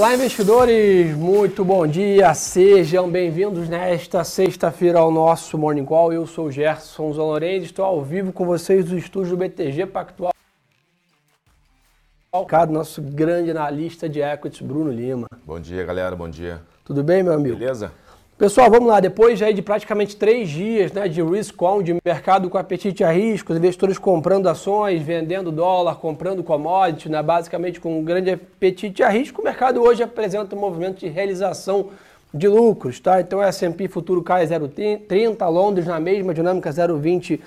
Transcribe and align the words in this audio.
Olá, 0.00 0.14
investidores! 0.14 1.14
Muito 1.14 1.62
bom 1.62 1.86
dia! 1.86 2.32
Sejam 2.32 3.10
bem-vindos 3.10 3.68
nesta 3.68 4.24
sexta-feira 4.24 4.98
ao 4.98 5.10
nosso 5.10 5.58
Morning 5.58 5.84
Call. 5.84 6.10
Eu 6.10 6.26
sou 6.26 6.46
o 6.46 6.50
Gerson 6.50 7.12
Zolorenzi, 7.12 7.66
estou 7.66 7.84
ao 7.84 8.02
vivo 8.02 8.32
com 8.32 8.46
vocês 8.46 8.86
do 8.86 8.96
estúdio 8.96 9.32
do 9.32 9.36
BTG 9.36 9.84
Pactual. 9.84 10.32
Nosso 12.70 13.02
grande 13.02 13.50
analista 13.50 14.08
de 14.08 14.22
equities, 14.22 14.66
Bruno 14.66 14.90
Lima. 14.90 15.26
Bom 15.44 15.60
dia, 15.60 15.84
galera. 15.84 16.16
Bom 16.16 16.30
dia. 16.30 16.62
Tudo 16.82 17.04
bem, 17.04 17.22
meu 17.22 17.34
amigo? 17.34 17.58
Beleza? 17.58 17.92
Pessoal, 18.40 18.70
vamos 18.70 18.88
lá. 18.88 19.00
Depois 19.00 19.42
aí 19.42 19.52
de 19.52 19.60
praticamente 19.60 20.16
três 20.16 20.48
dias 20.48 20.90
né, 20.92 21.06
de 21.06 21.22
risk 21.22 21.60
on, 21.60 21.82
de 21.82 21.94
mercado 22.02 22.48
com 22.48 22.56
apetite 22.56 23.04
a 23.04 23.12
risco, 23.12 23.52
os 23.52 23.58
investidores 23.58 23.98
comprando 23.98 24.48
ações, 24.48 25.02
vendendo 25.02 25.52
dólar, 25.52 25.96
comprando 25.96 26.42
commodities, 26.42 27.12
né, 27.12 27.22
basicamente 27.22 27.78
com 27.78 27.98
um 27.98 28.02
grande 28.02 28.30
apetite 28.30 29.02
a 29.02 29.10
risco, 29.10 29.42
o 29.42 29.44
mercado 29.44 29.82
hoje 29.82 30.02
apresenta 30.02 30.56
um 30.56 30.58
movimento 30.58 31.00
de 31.00 31.08
realização 31.08 31.90
de 32.32 32.48
lucros. 32.48 32.98
Tá? 32.98 33.20
Então, 33.20 33.42
S&P 33.42 33.88
futuro 33.88 34.22
cai 34.22 34.46
0,30, 34.46 35.46
Londres 35.50 35.86
na 35.86 36.00
mesma 36.00 36.32
dinâmica 36.32 36.70
0,20 36.70 37.40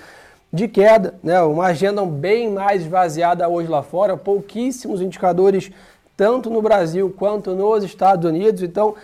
de 0.52 0.68
queda, 0.68 1.16
né? 1.24 1.42
uma 1.42 1.64
agenda 1.64 2.06
bem 2.06 2.48
mais 2.52 2.82
esvaziada 2.82 3.48
hoje 3.48 3.68
lá 3.68 3.82
fora, 3.82 4.16
pouquíssimos 4.16 5.02
indicadores, 5.02 5.72
tanto 6.16 6.48
no 6.48 6.62
Brasil 6.62 7.12
quanto 7.18 7.52
nos 7.52 7.82
Estados 7.82 8.30
Unidos. 8.30 8.62
Então, 8.62 8.94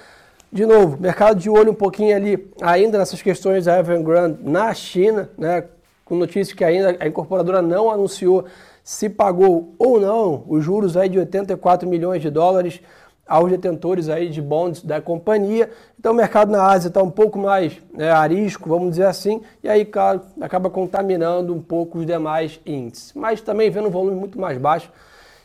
de 0.53 0.67
novo, 0.67 0.97
mercado 1.01 1.39
de 1.39 1.49
olho 1.49 1.71
um 1.71 1.75
pouquinho 1.75 2.15
ali 2.15 2.51
ainda 2.61 2.99
nessas 2.99 3.23
questões 3.23 3.67
da 3.67 3.79
Evergrande 3.79 4.39
na 4.43 4.75
China, 4.75 5.31
né, 5.39 5.65
com 6.05 6.17
notícia 6.17 6.57
que 6.57 6.65
ainda 6.65 6.97
a 6.99 7.07
incorporadora 7.07 7.63
não 7.63 7.89
anunciou 7.89 8.45
se 8.83 9.09
pagou 9.09 9.75
ou 9.79 10.01
não 10.01 10.43
os 10.49 10.65
juros 10.65 10.97
aí 10.97 11.09
de 11.09 11.19
84 11.19 11.89
milhões 11.89 12.21
de 12.21 12.31
dólares 12.31 12.81
aos 13.29 13.49
detentores 13.49 14.09
aí 14.09 14.29
de 14.29 14.43
bonds 14.43 14.83
da 14.83 15.01
companhia. 15.01 15.71
Então 15.97 16.11
o 16.11 16.17
mercado 16.17 16.51
na 16.51 16.67
Ásia 16.67 16.89
está 16.89 17.01
um 17.01 17.11
pouco 17.11 17.39
mais 17.39 17.81
né, 17.95 18.11
arisco, 18.11 18.69
vamos 18.69 18.91
dizer 18.91 19.07
assim, 19.07 19.41
e 19.63 19.69
aí, 19.69 19.85
claro, 19.85 20.21
acaba 20.41 20.69
contaminando 20.69 21.55
um 21.55 21.63
pouco 21.63 21.99
os 21.99 22.07
demais 22.07 22.59
índices. 22.67 23.13
Mas 23.15 23.41
também 23.41 23.71
vendo 23.71 23.87
um 23.87 23.93
volume 23.93 24.17
muito 24.17 24.41
mais 24.41 24.59
baixo, 24.59 24.91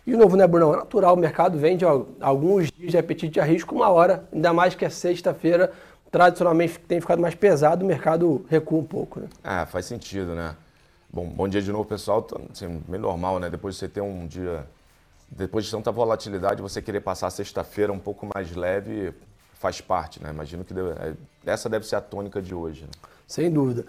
de 0.06 0.16
novo, 0.16 0.36
né, 0.36 0.46
Bruno? 0.46 0.74
É 0.74 0.78
natural, 0.78 1.16
o 1.16 1.18
mercado 1.18 1.58
vende 1.58 1.84
alguns 2.22 2.72
dias 2.72 2.92
de 2.92 2.98
apetite 2.98 3.40
a 3.40 3.44
risco, 3.44 3.76
uma 3.76 3.90
hora, 3.90 4.28
ainda 4.32 4.54
mais 4.54 4.76
que 4.76 4.86
é 4.86 4.90
sexta-feira, 4.90 5.72
tradicionalmente 6.12 6.80
tem 6.80 7.02
ficado 7.02 7.22
mais 7.22 7.36
pesado, 7.36 7.84
o 7.84 7.88
mercado 7.88 8.46
recua 8.50 8.80
um 8.80 8.86
pouco. 8.86 9.20
Né? 9.20 9.28
Ah, 9.44 9.66
faz 9.66 9.86
sentido, 9.86 10.36
né? 10.36 10.56
Bom, 11.12 11.28
bom 11.28 11.48
dia 11.48 11.62
de 11.62 11.72
novo, 11.72 11.86
pessoal. 11.86 12.28
Assim, 12.52 12.84
bem 12.88 13.00
normal, 13.00 13.40
né? 13.40 13.50
Depois 13.50 13.76
de 13.76 13.80
você 13.80 13.88
ter 13.88 14.02
um 14.02 14.28
dia. 14.28 14.68
Depois 15.30 15.66
de 15.66 15.72
tanta 15.72 15.92
volatilidade, 15.92 16.62
você 16.62 16.82
querer 16.82 17.00
passar 17.00 17.28
a 17.28 17.30
sexta-feira 17.32 17.92
um 17.92 18.00
pouco 18.00 18.30
mais 18.34 18.54
leve 18.54 19.14
faz 19.54 19.82
parte, 19.82 20.22
né? 20.22 20.30
Imagino 20.30 20.64
que 20.64 20.74
deve, 20.74 20.90
é, 20.90 21.14
essa 21.46 21.70
deve 21.70 21.86
ser 21.88 21.96
a 21.96 22.02
tônica 22.02 22.42
de 22.42 22.54
hoje. 22.54 22.84
Né? 22.84 22.90
Sem 23.26 23.50
dúvida. 23.50 23.86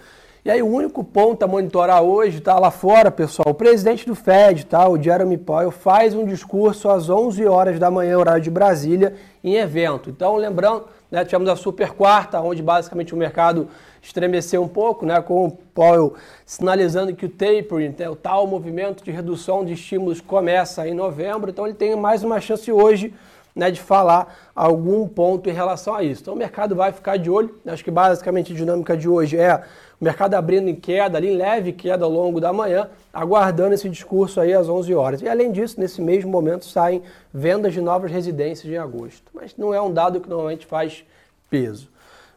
E 0.46 0.50
aí 0.50 0.62
o 0.62 0.66
único 0.68 1.02
ponto 1.02 1.42
a 1.42 1.48
monitorar 1.48 2.04
hoje, 2.04 2.40
tá 2.40 2.56
lá 2.56 2.70
fora, 2.70 3.10
pessoal, 3.10 3.48
o 3.48 3.54
presidente 3.54 4.06
do 4.06 4.14
Fed, 4.14 4.64
tá, 4.64 4.88
o 4.88 4.96
Jeremy 4.96 5.36
Powell, 5.36 5.72
faz 5.72 6.14
um 6.14 6.24
discurso 6.24 6.88
às 6.88 7.10
11 7.10 7.44
horas 7.46 7.80
da 7.80 7.90
manhã, 7.90 8.16
horário 8.16 8.40
de 8.40 8.48
Brasília, 8.48 9.14
em 9.42 9.56
evento. 9.56 10.08
Então, 10.08 10.36
lembrando, 10.36 10.84
né, 11.10 11.24
tivemos 11.24 11.48
a 11.48 11.56
super 11.56 11.90
quarta, 11.90 12.40
onde 12.40 12.62
basicamente 12.62 13.12
o 13.12 13.16
mercado 13.16 13.66
estremeceu 14.00 14.62
um 14.62 14.68
pouco, 14.68 15.04
né, 15.04 15.20
com 15.20 15.46
o 15.46 15.50
Powell 15.50 16.14
sinalizando 16.44 17.12
que 17.12 17.26
o 17.26 17.28
tapering, 17.28 17.96
né, 17.98 18.08
o 18.08 18.14
tal 18.14 18.46
movimento 18.46 19.02
de 19.02 19.10
redução 19.10 19.64
de 19.64 19.72
estímulos 19.72 20.20
começa 20.20 20.86
em 20.86 20.94
novembro, 20.94 21.50
então 21.50 21.66
ele 21.66 21.74
tem 21.74 21.96
mais 21.96 22.22
uma 22.22 22.40
chance 22.40 22.70
hoje 22.70 23.12
né, 23.56 23.70
de 23.70 23.80
falar 23.80 24.52
algum 24.54 25.08
ponto 25.08 25.48
em 25.48 25.52
relação 25.52 25.94
a 25.94 26.04
isso. 26.04 26.20
Então 26.20 26.34
o 26.34 26.36
mercado 26.36 26.76
vai 26.76 26.92
ficar 26.92 27.16
de 27.16 27.30
olho. 27.30 27.58
Acho 27.66 27.82
que 27.82 27.90
basicamente 27.90 28.52
a 28.52 28.54
dinâmica 28.54 28.94
de 28.94 29.08
hoje 29.08 29.38
é 29.38 29.62
o 30.00 30.04
mercado 30.04 30.34
abrindo 30.34 30.68
em 30.68 30.74
queda, 30.74 31.16
ali 31.16 31.28
em 31.28 31.36
leve 31.36 31.72
queda 31.72 32.04
ao 32.04 32.10
longo 32.10 32.40
da 32.40 32.52
manhã, 32.52 32.88
aguardando 33.12 33.74
esse 33.74 33.88
discurso 33.88 34.40
aí 34.40 34.52
às 34.52 34.68
11 34.68 34.94
horas. 34.94 35.22
E 35.22 35.28
além 35.28 35.50
disso, 35.50 35.80
nesse 35.80 36.02
mesmo 36.02 36.30
momento 36.30 36.66
saem 36.66 37.02
vendas 37.32 37.72
de 37.72 37.80
novas 37.80 38.10
residências 38.10 38.70
em 38.70 38.76
agosto. 38.76 39.30
Mas 39.32 39.56
não 39.56 39.72
é 39.72 39.80
um 39.80 39.92
dado 39.92 40.20
que 40.20 40.28
normalmente 40.28 40.66
faz 40.66 41.04
peso. 41.48 41.88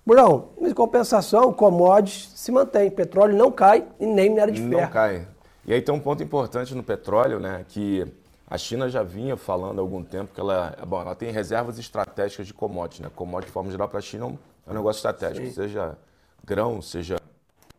Brunão, 0.06 0.50
em 0.62 0.74
compensação, 0.74 1.52
commodities 1.52 2.32
se 2.34 2.52
mantém. 2.52 2.90
Petróleo 2.90 3.36
não 3.36 3.52
cai 3.52 3.86
e 4.00 4.06
nem 4.06 4.30
minério 4.30 4.54
de 4.54 4.62
ferro. 4.62 4.82
Não 4.82 4.90
cai. 4.90 5.28
E 5.66 5.74
aí 5.74 5.82
tem 5.82 5.94
um 5.94 6.00
ponto 6.00 6.24
importante 6.24 6.74
no 6.74 6.82
petróleo, 6.82 7.40
né, 7.40 7.64
que 7.68 8.08
a 8.50 8.58
China 8.58 8.90
já 8.90 9.04
vinha 9.04 9.38
falando 9.38 9.78
há 9.78 9.82
algum 9.82 10.04
tempo 10.04 10.34
que 10.34 10.40
ela, 10.40 10.76
bom, 10.88 11.00
ela 11.00 11.14
tem 11.14 11.32
reservas 11.32 11.78
estratégicas 11.78 12.48
de 12.48 12.54
commodities, 12.54 13.02
né? 13.02 13.12
Commodity, 13.16 13.48
de 13.48 13.54
forma 13.54 13.70
geral, 13.70 13.88
para 13.88 14.00
a 14.00 14.02
China 14.02 14.34
é 14.66 14.72
um 14.72 14.74
negócio 14.74 14.98
estratégico, 14.98 15.46
Sim. 15.46 15.54
seja 15.54 15.96
grão, 16.44 16.82
seja 16.82 17.18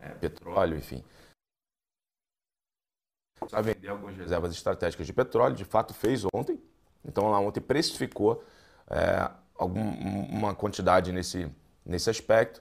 é, 0.01 0.09
petróleo, 0.11 0.77
enfim. 0.77 1.03
Para 3.49 3.63
vender 3.63 3.89
algumas 3.89 4.17
reservas 4.17 4.53
estratégicas 4.53 5.07
de 5.07 5.13
petróleo, 5.13 5.55
de 5.55 5.65
fato 5.65 5.95
fez 5.95 6.25
ontem. 6.35 6.61
Então, 7.05 7.31
lá 7.31 7.41
ontem 7.41 7.61
precificou 7.61 8.45
é, 8.89 9.31
alguma 9.55 10.55
quantidade 10.55 11.13
nesse, 11.13 11.51
nesse 11.85 12.11
aspecto. 12.11 12.61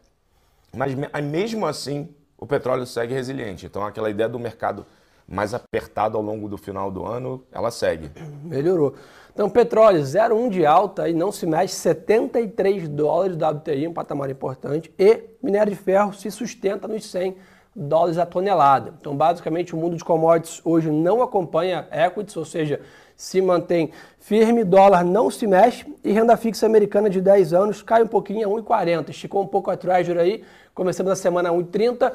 Mas 0.73 0.93
mesmo 1.23 1.65
assim, 1.65 2.13
o 2.37 2.45
petróleo 2.45 2.85
segue 2.85 3.13
resiliente. 3.13 3.65
Então, 3.65 3.85
aquela 3.85 4.09
ideia 4.09 4.29
do 4.29 4.39
mercado 4.39 4.85
mais 5.27 5.53
apertado 5.53 6.17
ao 6.17 6.23
longo 6.23 6.49
do 6.49 6.57
final 6.57 6.89
do 6.89 7.05
ano, 7.05 7.45
ela 7.51 7.69
segue. 7.69 8.09
Melhorou. 8.43 8.95
Então, 9.39 9.49
petróleo 9.49 10.01
0,1 10.01 10.49
de 10.49 10.65
alta 10.65 11.07
e 11.07 11.13
não 11.13 11.31
se 11.31 11.45
mexe, 11.45 11.73
73 11.75 12.89
dólares 12.89 13.37
do 13.37 13.45
WTI, 13.45 13.87
um 13.87 13.93
patamar 13.93 14.29
importante, 14.29 14.93
e 14.99 15.21
minério 15.41 15.71
de 15.71 15.79
ferro 15.79 16.13
se 16.13 16.29
sustenta 16.29 16.89
nos 16.89 17.05
100 17.05 17.37
dólares 17.73 18.17
a 18.17 18.25
tonelada. 18.25 18.93
Então, 18.99 19.15
basicamente, 19.15 19.73
o 19.73 19.77
mundo 19.77 19.95
de 19.95 20.03
commodities 20.03 20.59
hoje 20.65 20.91
não 20.91 21.21
acompanha 21.21 21.87
equities, 21.89 22.35
ou 22.35 22.43
seja, 22.43 22.81
se 23.15 23.41
mantém 23.41 23.91
firme, 24.19 24.65
dólar 24.65 25.05
não 25.05 25.31
se 25.31 25.47
mexe 25.47 25.85
e 26.03 26.11
renda 26.11 26.35
fixa 26.35 26.65
americana 26.65 27.09
de 27.09 27.21
10 27.21 27.53
anos 27.53 27.81
cai 27.81 28.03
um 28.03 28.07
pouquinho 28.07 28.45
a 28.45 28.61
1,40. 28.61 29.09
Esticou 29.09 29.41
um 29.41 29.47
pouco 29.47 29.71
a 29.71 29.77
Treasury 29.77 30.19
aí, 30.19 30.43
começamos 30.73 31.13
a 31.13 31.15
semana 31.15 31.49
a 31.49 31.53
1,30 31.53 32.11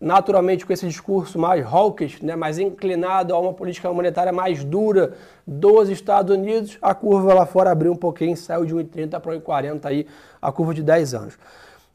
naturalmente 0.00 0.64
com 0.64 0.72
esse 0.72 0.86
discurso 0.86 1.38
mais 1.38 1.64
hawkish, 1.64 2.22
né, 2.22 2.36
mais 2.36 2.58
inclinado 2.58 3.34
a 3.34 3.38
uma 3.38 3.52
política 3.52 3.92
monetária 3.92 4.32
mais 4.32 4.62
dura 4.62 5.14
dos 5.46 5.88
Estados 5.88 6.34
Unidos, 6.34 6.78
a 6.80 6.94
curva 6.94 7.34
lá 7.34 7.46
fora 7.46 7.72
abriu 7.72 7.92
um 7.92 7.96
pouquinho, 7.96 8.36
saiu 8.36 8.64
de 8.64 8.74
1,30 8.74 9.20
para 9.20 9.34
1,40 9.34 9.84
aí, 9.86 10.06
a 10.40 10.52
curva 10.52 10.72
de 10.72 10.82
10 10.82 11.14
anos. 11.14 11.38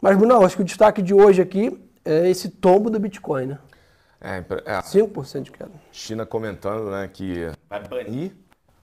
Mas, 0.01 0.17
Bruno, 0.17 0.43
acho 0.43 0.57
que 0.57 0.61
o 0.61 0.65
destaque 0.65 1.01
de 1.01 1.13
hoje 1.13 1.41
aqui 1.41 1.79
é 2.03 2.29
esse 2.29 2.49
tombo 2.49 2.89
do 2.89 2.99
Bitcoin, 2.99 3.45
né? 3.47 3.59
É, 4.19 4.37
é, 4.65 4.79
5% 4.79 5.41
de 5.41 5.51
queda. 5.51 5.71
China 5.91 6.25
comentando 6.25 6.89
né, 6.89 7.09
que 7.11 7.49
vai 7.69 7.85
banir 7.87 8.33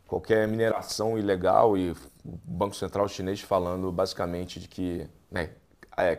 qualquer 0.07 0.47
mineração 0.47 1.19
ilegal 1.19 1.79
e 1.79 1.91
o 1.91 1.97
Banco 2.25 2.75
Central 2.75 3.09
chinês 3.09 3.41
falando 3.41 3.91
basicamente 3.91 4.61
de 4.61 4.69
que 4.69 5.07
né, 5.31 5.51
é, 5.97 6.19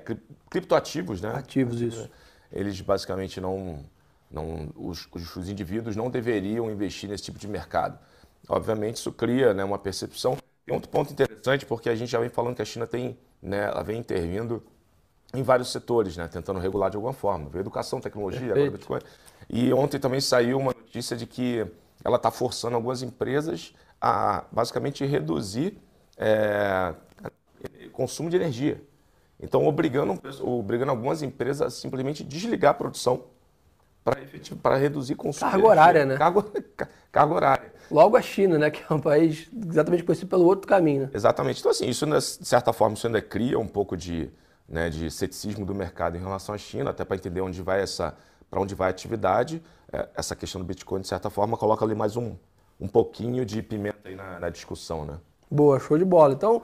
criptoativos, 0.49 1.21
né? 1.21 1.33
Ativos, 1.35 1.81
isso 1.81 2.09
eles 2.51 2.79
basicamente 2.81 3.39
não, 3.39 3.83
não 4.29 4.69
os, 4.75 5.07
os, 5.11 5.49
indivíduos 5.49 5.95
não 5.95 6.09
deveriam 6.09 6.69
investir 6.69 7.09
nesse 7.09 7.23
tipo 7.23 7.39
de 7.39 7.47
mercado. 7.47 7.97
Obviamente 8.47 8.97
isso 8.97 9.11
cria 9.11 9.53
né, 9.53 9.63
uma 9.63 9.77
percepção. 9.77 10.37
Tem 10.65 10.75
outro 10.75 10.89
ponto 10.89 11.11
interessante 11.11 11.65
porque 11.65 11.89
a 11.89 11.95
gente 11.95 12.09
já 12.09 12.19
vem 12.19 12.29
falando 12.29 12.55
que 12.55 12.61
a 12.61 12.65
China 12.65 12.85
tem, 12.85 13.17
né, 13.41 13.65
ela 13.65 13.83
vem 13.83 13.99
intervindo 13.99 14.63
em 15.33 15.43
vários 15.43 15.71
setores, 15.71 16.17
né, 16.17 16.27
tentando 16.27 16.59
regular 16.59 16.89
de 16.89 16.97
alguma 16.97 17.13
forma. 17.13 17.49
Educação, 17.57 18.01
tecnologia, 18.01 18.51
agora 18.51 18.71
Bitcoin. 18.71 19.01
E 19.49 19.71
ontem 19.73 19.99
também 19.99 20.19
saiu 20.19 20.57
uma 20.57 20.73
notícia 20.73 21.15
de 21.15 21.25
que 21.25 21.65
ela 22.03 22.17
está 22.17 22.31
forçando 22.31 22.75
algumas 22.75 23.01
empresas 23.01 23.73
a 23.99 24.43
basicamente 24.51 25.05
reduzir 25.05 25.77
é, 26.17 26.93
consumo 27.91 28.29
de 28.29 28.35
energia. 28.35 28.81
Então, 29.41 29.65
obrigando, 29.65 30.19
obrigando 30.41 30.91
algumas 30.91 31.21
empresas 31.23 31.61
a 31.61 31.69
simplesmente 31.69 32.23
desligar 32.23 32.71
a 32.71 32.73
produção 32.73 33.23
para 34.61 34.77
reduzir 34.77 35.15
consumo. 35.15 35.51
Carga 35.51 35.67
horária, 35.67 36.05
né? 36.05 36.17
Carga, 36.17 36.45
carga 37.11 37.33
horária. 37.33 37.73
Logo 37.89 38.17
a 38.17 38.21
China, 38.21 38.57
né? 38.57 38.71
Que 38.71 38.83
é 38.87 38.93
um 38.93 38.99
país 38.99 39.49
exatamente 39.69 40.03
conhecido 40.03 40.27
pelo 40.27 40.45
outro 40.45 40.67
caminho. 40.67 41.03
Né? 41.03 41.09
Exatamente. 41.13 41.59
Então, 41.59 41.71
assim, 41.71 41.87
isso, 41.87 42.05
de 42.05 42.47
certa 42.47 42.73
forma, 42.73 42.95
isso 42.95 43.05
ainda 43.05 43.21
cria 43.21 43.59
um 43.59 43.67
pouco 43.67 43.95
de, 43.95 44.29
né, 44.67 44.89
de 44.89 45.09
ceticismo 45.11 45.65
do 45.65 45.75
mercado 45.75 46.17
em 46.17 46.19
relação 46.19 46.55
à 46.55 46.57
China, 46.57 46.89
até 46.89 47.03
para 47.05 47.15
entender 47.15 47.41
onde 47.41 47.61
vai 47.61 47.81
essa, 47.81 48.15
para 48.49 48.59
onde 48.59 48.73
vai 48.73 48.87
a 48.87 48.91
atividade. 48.91 49.61
É, 49.91 50.07
essa 50.15 50.35
questão 50.35 50.61
do 50.61 50.65
Bitcoin, 50.65 51.01
de 51.01 51.07
certa 51.07 51.29
forma, 51.29 51.57
coloca 51.57 51.83
ali 51.85 51.93
mais 51.93 52.15
um, 52.15 52.35
um 52.79 52.87
pouquinho 52.87 53.45
de 53.45 53.61
pimenta 53.61 54.09
aí 54.09 54.15
na, 54.15 54.39
na 54.39 54.49
discussão, 54.49 55.05
né? 55.05 55.17
Boa, 55.49 55.79
show 55.79 55.97
de 55.97 56.05
bola. 56.05 56.33
Então, 56.33 56.61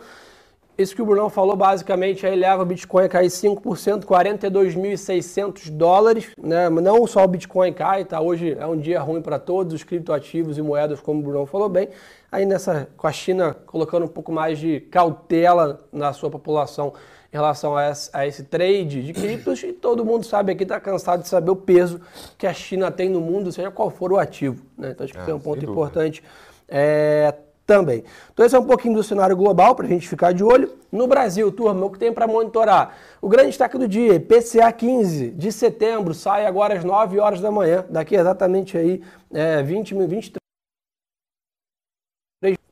isso 0.77 0.95
que 0.95 1.01
o 1.01 1.06
Brunão 1.06 1.29
falou 1.29 1.56
basicamente 1.56 2.25
aí 2.25 2.35
leva 2.35 2.62
o 2.62 2.65
Bitcoin 2.65 3.06
a 3.06 3.09
cair 3.09 3.29
5%, 3.29 4.03
42.600 4.03 5.71
dólares. 5.71 6.29
Né? 6.41 6.69
Não 6.69 7.07
só 7.07 7.24
o 7.24 7.27
Bitcoin 7.27 7.74
cai, 7.74 8.06
tá? 8.06 8.21
Hoje 8.21 8.56
é 8.57 8.65
um 8.65 8.77
dia 8.77 9.00
ruim 9.01 9.21
para 9.21 9.39
todos 9.39 9.74
os 9.74 9.83
criptoativos 9.83 10.57
e 10.57 10.62
moedas, 10.62 11.00
como 11.00 11.19
o 11.19 11.24
Brunão 11.24 11.45
falou 11.45 11.68
bem. 11.68 11.89
Aí 12.31 12.45
nessa, 12.45 12.88
com 12.95 13.07
a 13.07 13.12
China 13.12 13.56
colocando 13.65 14.03
um 14.03 14.09
pouco 14.09 14.31
mais 14.31 14.59
de 14.59 14.81
cautela 14.81 15.81
na 15.91 16.13
sua 16.13 16.29
população 16.29 16.94
em 17.33 17.35
relação 17.35 17.75
a 17.75 17.89
esse, 17.89 18.09
a 18.13 18.27
esse 18.27 18.44
trade 18.44 19.03
de 19.03 19.13
criptos, 19.13 19.62
e 19.63 19.74
todo 19.74 20.06
mundo 20.06 20.25
sabe 20.25 20.51
aqui, 20.51 20.63
está 20.63 20.79
cansado 20.79 21.24
de 21.24 21.27
saber 21.27 21.51
o 21.51 21.56
peso 21.56 22.00
que 22.38 22.47
a 22.47 22.53
China 22.53 22.89
tem 22.89 23.09
no 23.09 23.19
mundo, 23.19 23.51
seja 23.51 23.69
qual 23.69 23.89
for 23.89 24.13
o 24.13 24.18
ativo. 24.18 24.63
Né? 24.77 24.91
Então 24.91 25.03
acho 25.03 25.13
que 25.13 25.19
é, 25.19 25.31
é 25.31 25.33
um 25.33 25.39
ponto 25.39 25.63
importante. 25.65 26.24
É, 26.69 27.33
também. 27.68 28.06
Então 28.34 28.46
esse 28.46 28.56
é 28.56 28.60
um 28.60 28.66
pouquinho 28.66 28.96
do 28.96 29.04
cenário 29.04 29.36
global 29.36 29.75
para 29.75 29.86
a 29.86 29.90
gente 29.90 30.08
ficar 30.08 30.31
de 30.31 30.42
olho. 30.42 30.74
No 30.90 31.06
Brasil, 31.06 31.52
turma, 31.52 31.86
o 31.86 31.92
que 31.92 32.00
tem 32.00 32.14
para 32.14 32.25
monitorar? 32.25 32.96
O 33.22 33.28
grande 33.28 33.50
destaque 33.50 33.78
do 33.78 33.88
dia, 33.88 34.18
PCA 34.19 34.72
15 34.72 35.31
de 35.31 35.52
setembro, 35.52 36.14
sai 36.14 36.46
agora 36.48 36.75
às 36.75 36.84
9 36.86 37.19
horas 37.19 37.42
da 37.42 37.52
manhã, 37.52 37.86
daqui 37.90 38.16
exatamente 38.16 38.78
aí 38.78 39.04
é, 39.34 39.62
20 39.62 39.94
mil, 39.94 40.08
23. 40.08 40.38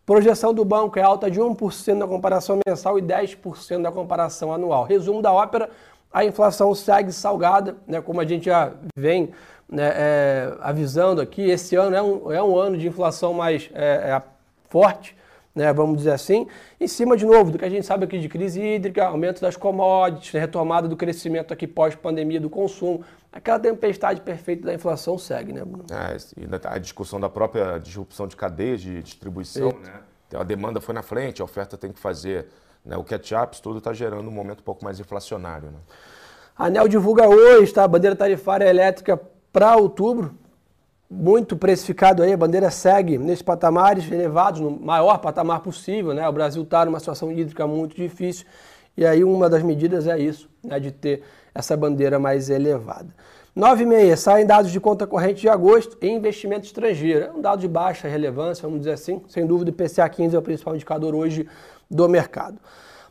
Projeção 0.06 0.54
do 0.54 0.64
banco 0.64 0.98
é 1.00 1.02
alta 1.02 1.30
de 1.30 1.42
1% 1.42 1.94
na 1.96 2.08
comparação 2.08 2.60
mensal 2.66 2.98
e 2.98 3.02
10% 3.02 3.78
na 3.78 3.92
comparação 3.92 4.54
anual. 4.54 4.84
Resumo 4.84 5.20
da 5.20 5.34
ópera, 5.34 5.70
a 6.14 6.24
inflação 6.24 6.74
segue 6.76 7.12
salgada, 7.12 7.76
né, 7.88 8.00
como 8.00 8.22
a 8.22 8.26
gente 8.26 8.46
já 8.46 8.72
vem 8.96 9.32
né, 9.68 9.92
é, 9.96 10.54
avisando 10.62 11.20
aqui, 11.20 11.50
esse 11.50 11.76
ano 11.76 11.96
é 11.96 12.02
um, 12.04 12.32
é 12.32 12.42
um 12.42 12.56
ano 12.56 12.78
de 12.78 12.88
inflação 12.88 13.34
mais 13.34 13.68
é, 13.74 14.12
é 14.12 14.22
forte, 14.76 15.16
né, 15.56 15.72
vamos 15.72 16.00
dizer 16.00 16.12
assim, 16.12 16.48
em 16.78 16.86
cima 16.86 17.16
de 17.16 17.26
novo 17.26 17.50
do 17.50 17.58
que 17.58 17.64
a 17.64 17.70
gente 17.70 17.86
sabe 17.86 18.04
aqui 18.04 18.20
de 18.20 18.28
crise 18.28 18.62
hídrica, 18.62 19.06
aumento 19.06 19.40
das 19.40 19.56
commodities, 19.56 20.32
retomada 20.32 20.86
do 20.86 20.98
crescimento 20.98 21.54
aqui 21.54 21.66
pós-pandemia 21.66 22.42
do 22.42 22.50
consumo, 22.50 23.02
aquela 23.32 23.58
tempestade 23.58 24.20
perfeita 24.20 24.66
da 24.66 24.74
inflação 24.74 25.18
segue, 25.18 25.54
né, 25.54 25.64
Bruno? 25.64 25.86
É, 25.90 26.68
a 26.68 26.78
discussão 26.78 27.22
da 27.22 27.30
própria 27.30 27.78
disrupção 27.78 28.28
de 28.28 28.36
cadeias 28.36 28.82
de 28.82 29.02
distribuição, 29.02 29.68
Eita. 29.68 29.80
né? 29.80 30.00
Então, 30.28 30.42
a 30.42 30.44
demanda 30.44 30.82
foi 30.82 30.94
na 30.94 31.02
frente, 31.02 31.42
a 31.42 31.46
oferta 31.46 31.78
tem 31.78 31.94
que 31.94 32.00
fazer 32.02 32.48
né, 32.84 32.98
o 32.98 33.04
catch-up, 33.06 33.62
tudo 33.62 33.78
está 33.78 33.94
gerando 33.94 34.28
um 34.28 34.32
momento 34.32 34.60
um 34.60 34.64
pouco 34.64 34.84
mais 34.84 35.00
inflacionário. 35.00 35.70
Né? 35.70 35.80
A 36.58 36.66
ANEL 36.66 36.90
divulga 36.90 37.30
hoje, 37.30 37.72
tá? 37.72 37.88
Bandeira 37.88 38.16
tarifária 38.16 38.66
elétrica 38.66 39.18
para 39.54 39.78
outubro, 39.78 40.36
muito 41.10 41.56
precificado 41.56 42.24
aí, 42.24 42.34
a 42.34 42.38
bandeira 42.38 42.72
segue 42.72 43.18
nesses 43.18 43.42
patamares 43.42 44.12
elevados, 44.12 44.60
no 44.60 44.72
maior 44.72 45.20
patamar 45.20 45.62
possível, 45.62 46.14
né? 46.14 46.28
O 46.28 46.34
Brasil 46.34 46.64
está 46.64 46.84
numa 46.86 47.00
situação 47.00 47.32
hídrica 47.32 47.68
muito 47.68 47.96
difícil 47.96 48.46
e 48.98 49.06
aí 49.06 49.24
uma 49.24 49.50
das 49.50 49.62
medidas 49.62 50.08
é 50.08 50.18
isso, 50.18 50.50
né? 50.64 50.80
de 50.80 50.92
ter 50.92 51.24
essa 51.54 51.76
bandeira 51.76 52.18
mais 52.18 52.50
elevada. 52.50 53.14
9 53.54 53.84
e 53.84 53.86
meia, 53.86 54.18
saem 54.18 54.46
dados 54.46 54.72
de 54.72 54.80
conta 54.80 55.08
corrente 55.08 55.42
de 55.42 55.50
agosto 55.50 55.98
e 56.02 56.08
investimento 56.08 56.66
estrangeiro. 56.66 57.26
É 57.26 57.32
um 57.32 57.42
dado 57.42 57.60
de 57.60 57.68
baixa 57.68 58.08
relevância, 58.08 58.64
vamos 58.64 58.80
dizer 58.80 58.92
assim. 58.92 59.22
Sem 59.30 59.46
dúvida, 59.46 59.72
o 59.72 59.74
PCA 59.74 60.10
15 60.10 60.36
é 60.36 60.40
o 60.40 60.42
principal 60.42 60.76
indicador 60.76 61.16
hoje 61.16 61.48
do 61.90 62.08
mercado. 62.10 62.60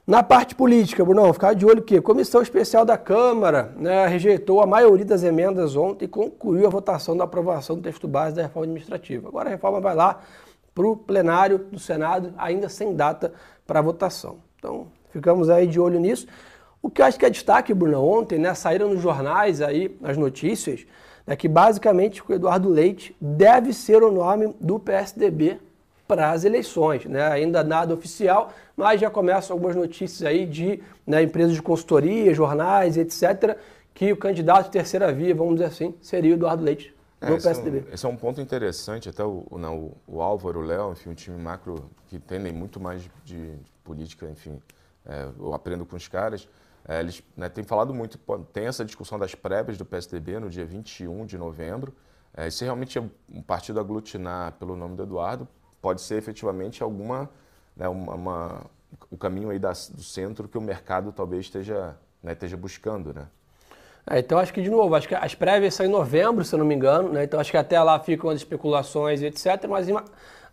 Na 0.07 0.23
parte 0.23 0.55
política, 0.55 1.03
Bruno, 1.03 1.33
ficar 1.33 1.55
de 1.55 1.65
olho 1.65 1.81
que 1.81 1.97
a 1.97 2.03
Comissão 2.03 2.43
Especial 2.43 2.85
da 2.85 2.99
Câmara 2.99 3.73
né, 3.75 4.07
rejeitou 4.07 4.61
a 4.61 4.67
maioria 4.67 5.05
das 5.05 5.23
emendas 5.23 5.77
ontem 5.77 6.05
e 6.05 6.09
concluiu 6.09 6.67
a 6.67 6.69
votação 6.69 7.17
da 7.17 7.25
aprovação 7.25 7.77
do 7.77 7.81
texto 7.81 8.07
base 8.07 8.37
da 8.37 8.43
reforma 8.43 8.67
administrativa. 8.67 9.29
Agora 9.29 9.49
a 9.49 9.53
reforma 9.53 9.81
vai 9.81 9.95
lá 9.95 10.21
para 10.75 10.87
o 10.87 10.95
plenário 10.95 11.59
do 11.59 11.79
Senado, 11.79 12.35
ainda 12.37 12.69
sem 12.69 12.95
data 12.95 13.33
para 13.67 13.81
votação. 13.81 14.41
Então, 14.59 14.89
ficamos 15.09 15.49
aí 15.49 15.67
de 15.67 15.81
olho 15.81 15.99
nisso. 15.99 16.27
O 16.83 16.91
que 16.91 17.01
eu 17.01 17.07
acho 17.07 17.19
que 17.19 17.25
é 17.25 17.31
destaque, 17.31 17.73
Bruno, 17.73 18.05
ontem, 18.05 18.39
né, 18.39 18.53
saíram 18.53 18.91
nos 18.91 19.01
jornais 19.01 19.63
aí 19.63 19.97
as 20.03 20.19
notícias, 20.19 20.85
né, 21.27 21.35
que 21.35 21.49
basicamente 21.49 22.23
o 22.29 22.31
Eduardo 22.35 22.69
Leite 22.69 23.17
deve 23.19 23.73
ser 23.73 24.03
o 24.03 24.13
nome 24.13 24.55
do 24.61 24.79
PSDB 24.79 25.59
para 26.07 26.31
as 26.31 26.45
eleições. 26.45 27.05
Né? 27.05 27.23
Ainda 27.27 27.63
nada 27.65 27.95
oficial, 27.95 28.53
mas 28.77 29.01
já 29.01 29.11
começam 29.11 29.55
algumas 29.55 29.77
notícias 29.77 30.23
aí 30.23 30.47
de 30.47 30.83
né, 31.07 31.23
empresas 31.23 31.55
de 31.55 31.63
consultoria, 31.63 32.33
jornais, 32.35 32.97
etc., 32.97 33.57
que 33.93 34.13
o 34.13 34.17
candidato 34.17 34.65
de 34.65 34.71
terceira 34.73 35.13
via, 35.13 35.35
vamos 35.35 35.55
dizer 35.55 35.67
assim, 35.67 35.95
seria 36.01 36.33
o 36.33 36.35
Eduardo 36.35 36.65
Leite 36.65 36.93
do 37.21 37.35
é, 37.35 37.41
PSDB. 37.41 37.79
Esse 37.79 37.87
é, 37.87 37.91
um, 37.91 37.95
esse 37.95 38.07
é 38.07 38.09
um 38.09 38.17
ponto 38.17 38.41
interessante, 38.41 39.09
até 39.09 39.25
o, 39.25 39.47
não, 39.53 39.93
o, 40.07 40.21
Álvaro, 40.21 40.61
o 40.61 40.63
Léo, 40.63 40.93
enfim, 40.93 41.11
um 41.11 41.15
time 41.15 41.41
macro 41.41 41.89
que 42.09 42.17
entendem 42.17 42.53
muito 42.53 42.81
mais 42.81 43.03
de, 43.03 43.11
de 43.25 43.57
política, 43.85 44.29
enfim, 44.29 44.61
é, 45.07 45.29
eu 45.39 45.55
aprendo 45.55 45.87
com 45.87 45.97
os 45.97 46.09
caras. 46.09 46.49
É, 46.87 47.01
eles 47.01 47.23
né, 47.37 47.49
têm 47.49 47.65
falado 47.65 47.95
muito, 47.95 48.19
tem 48.53 48.67
essa 48.67 48.85
discussão 48.85 49.19
das 49.19 49.35
prévias 49.35 49.79
do 49.79 49.85
PSDB 49.85 50.39
no 50.39 50.51
dia 50.51 50.67
21 50.67 51.25
de 51.25 51.39
novembro. 51.39 51.95
É, 52.37 52.51
se 52.51 52.65
realmente 52.65 52.99
é 52.99 53.03
um 53.33 53.41
partido 53.41 53.81
aglutinar 53.81 54.53
pelo 54.53 54.77
nome 54.77 54.97
do 54.97 55.05
Eduardo, 55.05 55.49
pode 55.85 56.01
ser 56.01 56.15
efetivamente 56.15 56.83
alguma 56.83 57.29
né, 57.77 57.87
uma, 57.87 58.15
uma, 58.15 58.61
o 59.11 59.19
caminho 59.19 59.51
aí 59.51 59.59
da, 59.59 59.73
do 59.73 60.03
centro 60.03 60.49
que 60.49 60.57
o 60.57 60.61
mercado 60.63 61.13
talvez 61.13 61.45
esteja, 61.45 61.95
né, 62.23 62.33
esteja 62.33 62.57
buscando, 62.57 63.13
né? 63.13 63.27
É, 64.07 64.19
então 64.19 64.39
acho 64.39 64.53
que 64.53 64.63
de 64.63 64.71
novo, 64.71 64.95
acho 64.95 65.07
que 65.07 65.15
as 65.15 65.35
prévias 65.35 65.75
são 65.75 65.85
em 65.85 65.89
novembro, 65.91 66.43
se 66.43 66.55
eu 66.55 66.59
não 66.59 66.65
me 66.65 66.75
engano, 66.75 67.11
né? 67.11 67.25
Então 67.25 67.39
acho 67.39 67.51
que 67.51 67.57
até 67.59 67.79
lá 67.83 68.01
ficam 68.01 68.31
as 68.31 68.37
especulações 68.37 69.21
e 69.21 69.27
etc. 69.27 69.67
Mas 69.69 69.87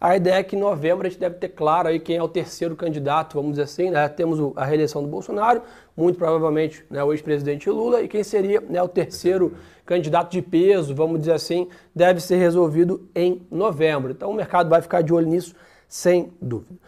a 0.02 0.16
ideia 0.16 0.40
é 0.40 0.44
que 0.44 0.56
em 0.56 0.60
novembro 0.60 1.06
a 1.06 1.10
gente 1.12 1.20
deve 1.20 1.36
ter 1.36 1.50
claro 1.50 1.88
aí 1.88 2.00
quem 2.00 2.18
é 2.18 2.24
o 2.24 2.28
terceiro 2.28 2.76
candidato, 2.76 3.36
vamos 3.36 3.52
dizer 3.52 3.64
assim, 3.64 3.92
né? 3.92 4.10
Temos 4.10 4.52
a 4.56 4.66
reeleição 4.66 5.04
do 5.04 5.08
Bolsonaro, 5.08 5.62
muito 5.96 6.18
provavelmente 6.18 6.84
né, 6.90 7.04
o 7.04 7.14
ex-presidente 7.14 7.70
Lula, 7.70 8.02
e 8.02 8.08
quem 8.08 8.24
seria 8.24 8.60
né, 8.62 8.82
o 8.82 8.88
terceiro 8.88 9.54
candidato 9.86 10.32
de 10.32 10.42
peso, 10.42 10.96
vamos 10.96 11.20
dizer 11.20 11.34
assim, 11.34 11.68
deve 11.96 12.20
ser 12.20 12.38
resolvido 12.38 13.08
em 13.14 13.44
novembro. 13.52 14.12
Então 14.12 14.32
o 14.32 14.34
mercado 14.34 14.72
vai 14.72 14.82
ficar 14.82 15.04
de 15.04 15.14
olho 15.14 15.28
nisso, 15.28 15.54
sem 15.88 16.34
dúvida. 16.42 16.80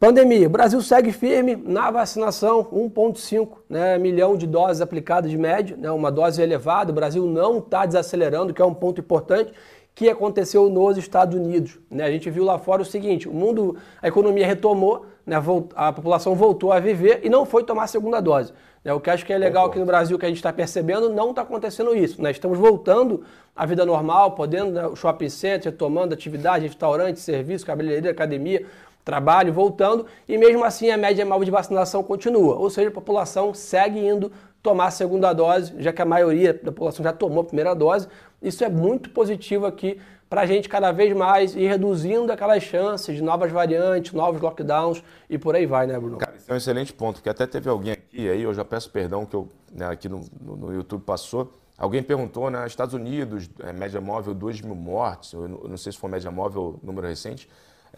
Pandemia. 0.00 0.46
O 0.48 0.50
Brasil 0.50 0.80
segue 0.80 1.12
firme 1.12 1.54
na 1.54 1.92
vacinação, 1.92 2.64
1,5 2.64 3.48
né, 3.68 3.98
milhão 3.98 4.36
de 4.36 4.46
doses 4.48 4.80
aplicadas 4.80 5.30
de 5.30 5.38
média, 5.38 5.76
né, 5.76 5.90
uma 5.92 6.10
dose 6.10 6.42
elevada. 6.42 6.90
O 6.90 6.94
Brasil 6.94 7.24
não 7.24 7.58
está 7.58 7.86
desacelerando, 7.86 8.52
que 8.52 8.62
é 8.62 8.64
um 8.64 8.74
ponto 8.74 9.00
importante 9.00 9.52
que 9.98 10.08
aconteceu 10.08 10.70
nos 10.70 10.96
Estados 10.96 11.36
Unidos. 11.36 11.76
Né? 11.90 12.04
A 12.04 12.10
gente 12.12 12.30
viu 12.30 12.44
lá 12.44 12.56
fora 12.56 12.80
o 12.80 12.84
seguinte: 12.84 13.28
o 13.28 13.34
mundo, 13.34 13.76
a 14.00 14.06
economia 14.06 14.46
retomou, 14.46 15.04
né, 15.26 15.34
a 15.74 15.92
população 15.92 16.36
voltou 16.36 16.72
a 16.72 16.78
viver 16.78 17.18
e 17.24 17.28
não 17.28 17.44
foi 17.44 17.64
tomar 17.64 17.82
a 17.82 17.86
segunda 17.88 18.20
dose. 18.20 18.52
Né? 18.84 18.92
O 18.92 19.00
que 19.00 19.10
acho 19.10 19.26
que 19.26 19.32
é 19.32 19.36
legal 19.36 19.66
aqui 19.66 19.76
no 19.76 19.84
Brasil, 19.84 20.16
que 20.16 20.24
a 20.24 20.28
gente 20.28 20.38
está 20.38 20.52
percebendo, 20.52 21.10
não 21.10 21.30
está 21.30 21.42
acontecendo 21.42 21.96
isso. 21.96 22.22
Né? 22.22 22.30
Estamos 22.30 22.56
voltando 22.56 23.24
à 23.56 23.66
vida 23.66 23.84
normal, 23.84 24.36
podendo, 24.36 24.70
né, 24.70 24.86
o 24.86 24.94
shopping 24.94 25.28
center, 25.28 25.72
tomando 25.72 26.12
atividade, 26.12 26.64
restaurante, 26.64 27.18
serviço, 27.18 27.66
cabeleireira, 27.66 28.12
academia, 28.12 28.64
trabalho, 29.04 29.52
voltando, 29.52 30.06
e 30.28 30.38
mesmo 30.38 30.62
assim 30.62 30.90
a 30.90 30.96
média 30.96 31.26
móvel 31.26 31.46
de 31.46 31.50
vacinação 31.50 32.04
continua. 32.04 32.54
Ou 32.54 32.70
seja, 32.70 32.88
a 32.88 32.92
população 32.92 33.52
segue 33.52 33.98
indo 33.98 34.30
tomar 34.62 34.86
a 34.86 34.90
segunda 34.90 35.32
dose, 35.32 35.74
já 35.78 35.92
que 35.92 36.02
a 36.02 36.04
maioria 36.04 36.52
da 36.52 36.72
população 36.72 37.02
já 37.02 37.12
tomou 37.12 37.40
a 37.40 37.44
primeira 37.44 37.74
dose. 37.74 38.08
Isso 38.42 38.64
é 38.64 38.68
muito 38.68 39.10
positivo 39.10 39.66
aqui 39.66 40.00
para 40.28 40.42
a 40.42 40.46
gente 40.46 40.68
cada 40.68 40.92
vez 40.92 41.16
mais 41.16 41.54
ir 41.56 41.66
reduzindo 41.66 42.30
aquelas 42.30 42.62
chances 42.62 43.16
de 43.16 43.22
novas 43.22 43.50
variantes, 43.50 44.12
novos 44.12 44.40
lockdowns 44.40 45.02
e 45.28 45.38
por 45.38 45.56
aí 45.56 45.64
vai, 45.64 45.86
né, 45.86 45.98
Bruno? 45.98 46.18
Cara, 46.18 46.36
isso 46.36 46.50
é 46.50 46.54
um 46.54 46.56
excelente 46.56 46.92
ponto, 46.92 47.16
porque 47.16 47.30
até 47.30 47.46
teve 47.46 47.68
alguém 47.68 47.92
aqui, 47.92 48.28
aí 48.28 48.42
eu 48.42 48.52
já 48.52 48.64
peço 48.64 48.90
perdão 48.90 49.24
que 49.24 49.34
eu 49.34 49.48
né, 49.72 49.86
aqui 49.86 50.08
no, 50.08 50.24
no, 50.40 50.56
no, 50.56 50.72
YouTube 50.72 51.02
passou, 51.02 51.52
alguém 51.78 52.02
perguntou, 52.02 52.50
né, 52.50 52.66
Estados 52.66 52.94
Unidos, 52.94 53.48
é, 53.60 53.72
média 53.72 54.00
móvel 54.00 54.34
2 54.34 54.60
mil 54.60 54.74
mortes, 54.74 55.32
eu 55.32 55.48
não 55.48 55.76
sei 55.76 55.92
se 55.92 55.98
foi 55.98 56.10
média 56.10 56.30
móvel 56.30 56.78
número 56.82 57.06
recente, 57.06 57.48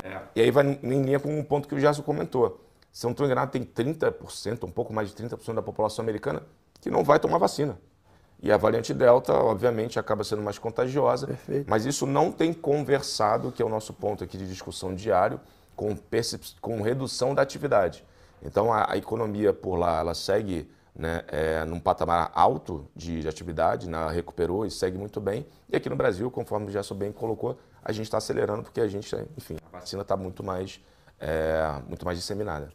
é, 0.05 0.21
e 0.37 0.40
aí 0.40 0.50
vai 0.50 0.79
em 0.83 1.02
linha 1.02 1.19
com 1.19 1.37
um 1.37 1.43
ponto 1.43 1.67
que 1.67 1.75
o 1.75 1.81
Gerson 1.81 2.02
comentou. 2.02 2.61
Se 2.92 3.06
eu 3.06 3.09
não 3.09 3.12
estou 3.12 3.26
enganado, 3.26 3.50
tem 3.50 3.64
30%, 3.64 4.64
um 4.64 4.70
pouco 4.70 4.92
mais 4.92 5.09
de 5.09 5.23
30% 5.23 5.54
da 5.54 5.62
população 5.62 6.02
americana 6.02 6.42
que 6.80 6.90
não 6.90 7.04
vai 7.04 7.18
tomar 7.18 7.38
vacina. 7.38 7.78
E 8.42 8.50
a 8.50 8.56
variante 8.56 8.94
Delta, 8.94 9.35
obviamente, 9.35 9.99
acaba 9.99 10.25
sendo 10.25 10.42
mais 10.42 10.59
contagiosa. 10.59 11.26
Perfeito. 11.26 11.68
Mas 11.68 11.85
isso 11.85 12.06
não 12.06 12.32
tem 12.32 12.52
conversado, 12.54 13.52
que 13.52 13.62
é 13.62 13.64
o 13.64 13.68
nosso 13.68 13.92
ponto 13.92 14.25
aqui 14.25 14.38
de 14.38 14.49
discussão 14.49 14.94
diário, 14.94 15.38
com, 15.76 15.97
com 16.61 16.80
redução 16.80 17.35
da 17.35 17.42
atividade. 17.42 18.04
Então, 18.42 18.73
a, 18.73 18.92
a 18.92 18.97
economia 18.97 19.52
por 19.52 19.76
lá, 19.76 20.00
ela 20.00 20.14
segue 20.14 20.70
né, 20.94 21.23
é, 21.28 21.64
num 21.64 21.78
patamar 21.78 22.30
alto 22.35 22.88
de, 22.97 23.20
de 23.20 23.28
atividade, 23.28 23.88
né, 23.88 24.09
recuperou 24.11 24.64
e 24.64 24.70
segue 24.70 24.97
muito 24.97 25.20
bem. 25.20 25.47
E 25.68 25.76
aqui 25.76 25.88
no 25.90 25.97
Brasil, 25.97 26.30
conforme 26.30 26.66
o 26.66 26.70
Gerson 26.70 26.94
bem 26.94 27.12
colocou, 27.12 27.59
a 27.82 27.92
gente 27.92 28.04
está 28.04 28.18
acelerando 28.18 28.62
porque 28.62 28.80
a 28.80 28.88
gente, 28.88 29.14
enfim, 29.37 29.56
a 29.66 29.78
vacina 29.78 30.02
está 30.02 30.16
muito 30.16 30.42
mais, 30.42 30.80
é, 31.18 31.75
muito 31.87 32.04
mais 32.04 32.18
disseminada. 32.18 32.70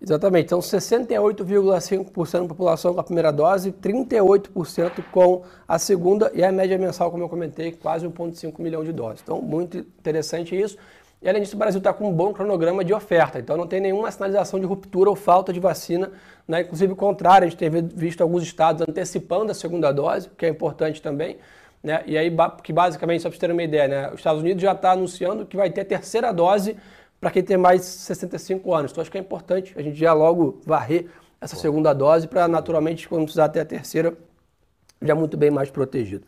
Exatamente. 0.00 0.46
Então, 0.46 0.60
68,5% 0.60 2.42
da 2.42 2.48
população 2.48 2.94
com 2.94 3.00
a 3.00 3.04
primeira 3.04 3.32
dose, 3.32 3.72
38% 3.72 5.02
com 5.10 5.42
a 5.66 5.78
segunda 5.78 6.30
e 6.34 6.44
a 6.44 6.52
média 6.52 6.78
mensal, 6.78 7.10
como 7.10 7.24
eu 7.24 7.28
comentei, 7.28 7.72
quase 7.72 8.06
1,5 8.06 8.60
milhão 8.60 8.84
de 8.84 8.92
doses. 8.92 9.20
Então, 9.22 9.42
muito 9.42 9.78
interessante 9.78 10.58
isso. 10.58 10.78
E 11.20 11.28
além 11.28 11.42
disso, 11.42 11.56
o 11.56 11.58
Brasil 11.58 11.78
está 11.78 11.92
com 11.92 12.08
um 12.08 12.12
bom 12.12 12.32
cronograma 12.32 12.84
de 12.84 12.94
oferta, 12.94 13.40
então 13.40 13.56
não 13.56 13.66
tem 13.66 13.80
nenhuma 13.80 14.08
sinalização 14.08 14.60
de 14.60 14.66
ruptura 14.66 15.10
ou 15.10 15.16
falta 15.16 15.52
de 15.52 15.58
vacina. 15.58 16.12
Né? 16.46 16.60
Inclusive, 16.60 16.92
o 16.92 16.96
contrário, 16.96 17.46
a 17.46 17.50
gente 17.50 17.58
tem 17.58 17.68
visto 17.68 18.20
alguns 18.20 18.44
estados 18.44 18.86
antecipando 18.88 19.50
a 19.50 19.54
segunda 19.54 19.90
dose, 19.90 20.30
que 20.38 20.46
é 20.46 20.48
importante 20.48 21.02
também. 21.02 21.38
Né? 21.82 22.04
E 22.06 22.16
aí, 22.16 22.32
que 22.62 22.72
basicamente, 22.72 23.22
só 23.22 23.28
para 23.28 23.32
vocês 23.32 23.40
terem 23.40 23.56
uma 23.56 23.64
ideia, 23.64 23.88
né? 23.88 24.08
os 24.10 24.20
Estados 24.20 24.42
Unidos 24.42 24.62
já 24.62 24.72
está 24.72 24.92
anunciando 24.92 25.44
que 25.44 25.56
vai 25.56 25.70
ter 25.70 25.80
a 25.80 25.84
terceira 25.84 26.32
dose 26.32 26.76
para 27.20 27.30
quem 27.30 27.42
tem 27.42 27.56
mais 27.56 27.80
de 27.80 27.86
65 27.86 28.74
anos. 28.74 28.90
Então, 28.92 29.02
acho 29.02 29.10
que 29.10 29.18
é 29.18 29.20
importante 29.20 29.74
a 29.76 29.82
gente 29.82 29.98
já 29.98 30.12
logo 30.12 30.60
varrer 30.64 31.06
essa 31.40 31.56
segunda 31.56 31.92
dose 31.92 32.26
para, 32.26 32.48
naturalmente, 32.48 33.08
quando 33.08 33.22
precisar 33.22 33.48
ter 33.48 33.60
a 33.60 33.64
terceira, 33.64 34.16
já 35.00 35.14
muito 35.14 35.36
bem 35.36 35.50
mais 35.50 35.70
protegido. 35.70 36.24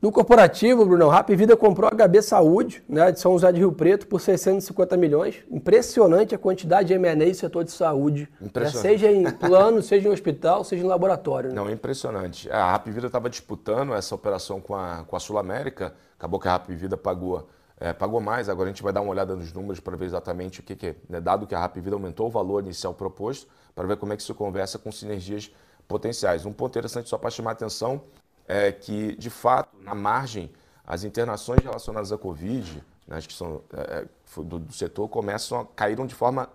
No 0.00 0.12
corporativo, 0.12 0.86
Bruno, 0.86 1.08
Rap 1.08 1.34
Vida 1.34 1.56
comprou 1.56 1.90
a 1.90 1.92
HB 1.92 2.22
Saúde, 2.22 2.84
né, 2.88 3.10
de 3.10 3.18
São 3.18 3.32
José 3.32 3.50
de 3.50 3.58
Rio 3.58 3.72
Preto, 3.72 4.06
por 4.06 4.20
650 4.20 4.96
milhões. 4.96 5.42
Impressionante 5.50 6.36
a 6.36 6.38
quantidade 6.38 6.88
de 6.88 6.94
M&A 6.94 7.16
no 7.16 7.34
setor 7.34 7.64
de 7.64 7.72
saúde. 7.72 8.28
Né, 8.40 8.70
seja 8.70 9.10
em 9.10 9.24
plano, 9.34 9.82
seja 9.82 10.08
em 10.08 10.12
hospital, 10.12 10.62
seja 10.62 10.84
em 10.84 10.86
laboratório. 10.86 11.50
Né? 11.50 11.56
Não, 11.56 11.68
é 11.68 11.72
impressionante. 11.72 12.48
A 12.48 12.70
Rap 12.70 12.88
Vida 12.92 13.08
estava 13.08 13.28
disputando 13.28 13.92
essa 13.92 14.14
operação 14.14 14.60
com 14.60 14.76
a, 14.76 15.04
com 15.04 15.16
a 15.16 15.18
Sul 15.18 15.36
América, 15.36 15.92
acabou 16.16 16.38
que 16.38 16.46
a 16.46 16.52
Rap 16.52 16.72
Vida 16.72 16.96
pagou, 16.96 17.48
é, 17.80 17.92
pagou 17.92 18.20
mais, 18.20 18.48
agora 18.48 18.68
a 18.68 18.72
gente 18.72 18.82
vai 18.82 18.92
dar 18.92 19.00
uma 19.00 19.10
olhada 19.10 19.36
nos 19.36 19.52
números 19.52 19.78
para 19.78 19.96
ver 19.96 20.06
exatamente 20.06 20.60
o 20.60 20.62
que, 20.62 20.74
que 20.74 20.86
é. 20.88 20.96
Né, 21.08 21.20
dado 21.20 21.46
que 21.46 21.54
a 21.54 21.60
Rap 21.60 21.80
Vida 21.80 21.94
aumentou 21.94 22.26
o 22.26 22.30
valor 22.30 22.62
inicial 22.62 22.92
proposto, 22.92 23.46
para 23.74 23.86
ver 23.86 23.96
como 23.96 24.12
é 24.12 24.16
que 24.16 24.22
isso 24.22 24.34
conversa 24.34 24.78
com 24.78 24.90
sinergias 24.90 25.52
potenciais. 25.86 26.44
Um 26.44 26.52
ponto 26.52 26.72
interessante 26.72 27.08
só 27.08 27.16
para 27.16 27.30
chamar 27.30 27.50
a 27.50 27.52
atenção 27.52 28.02
é 28.48 28.72
que, 28.72 29.14
de 29.16 29.30
fato, 29.30 29.76
na 29.80 29.94
margem, 29.94 30.50
as 30.84 31.04
internações 31.04 31.62
relacionadas 31.62 32.10
à 32.10 32.18
Covid, 32.18 32.82
né, 33.06 33.20
que 33.20 33.32
são 33.32 33.62
é, 33.72 34.00
é 34.00 34.42
do, 34.42 34.58
do, 34.58 34.72
setor, 34.72 35.08
começam 35.08 35.60
a 35.60 35.66
caíram 35.66 36.06
de 36.06 36.14
forma 36.14 36.48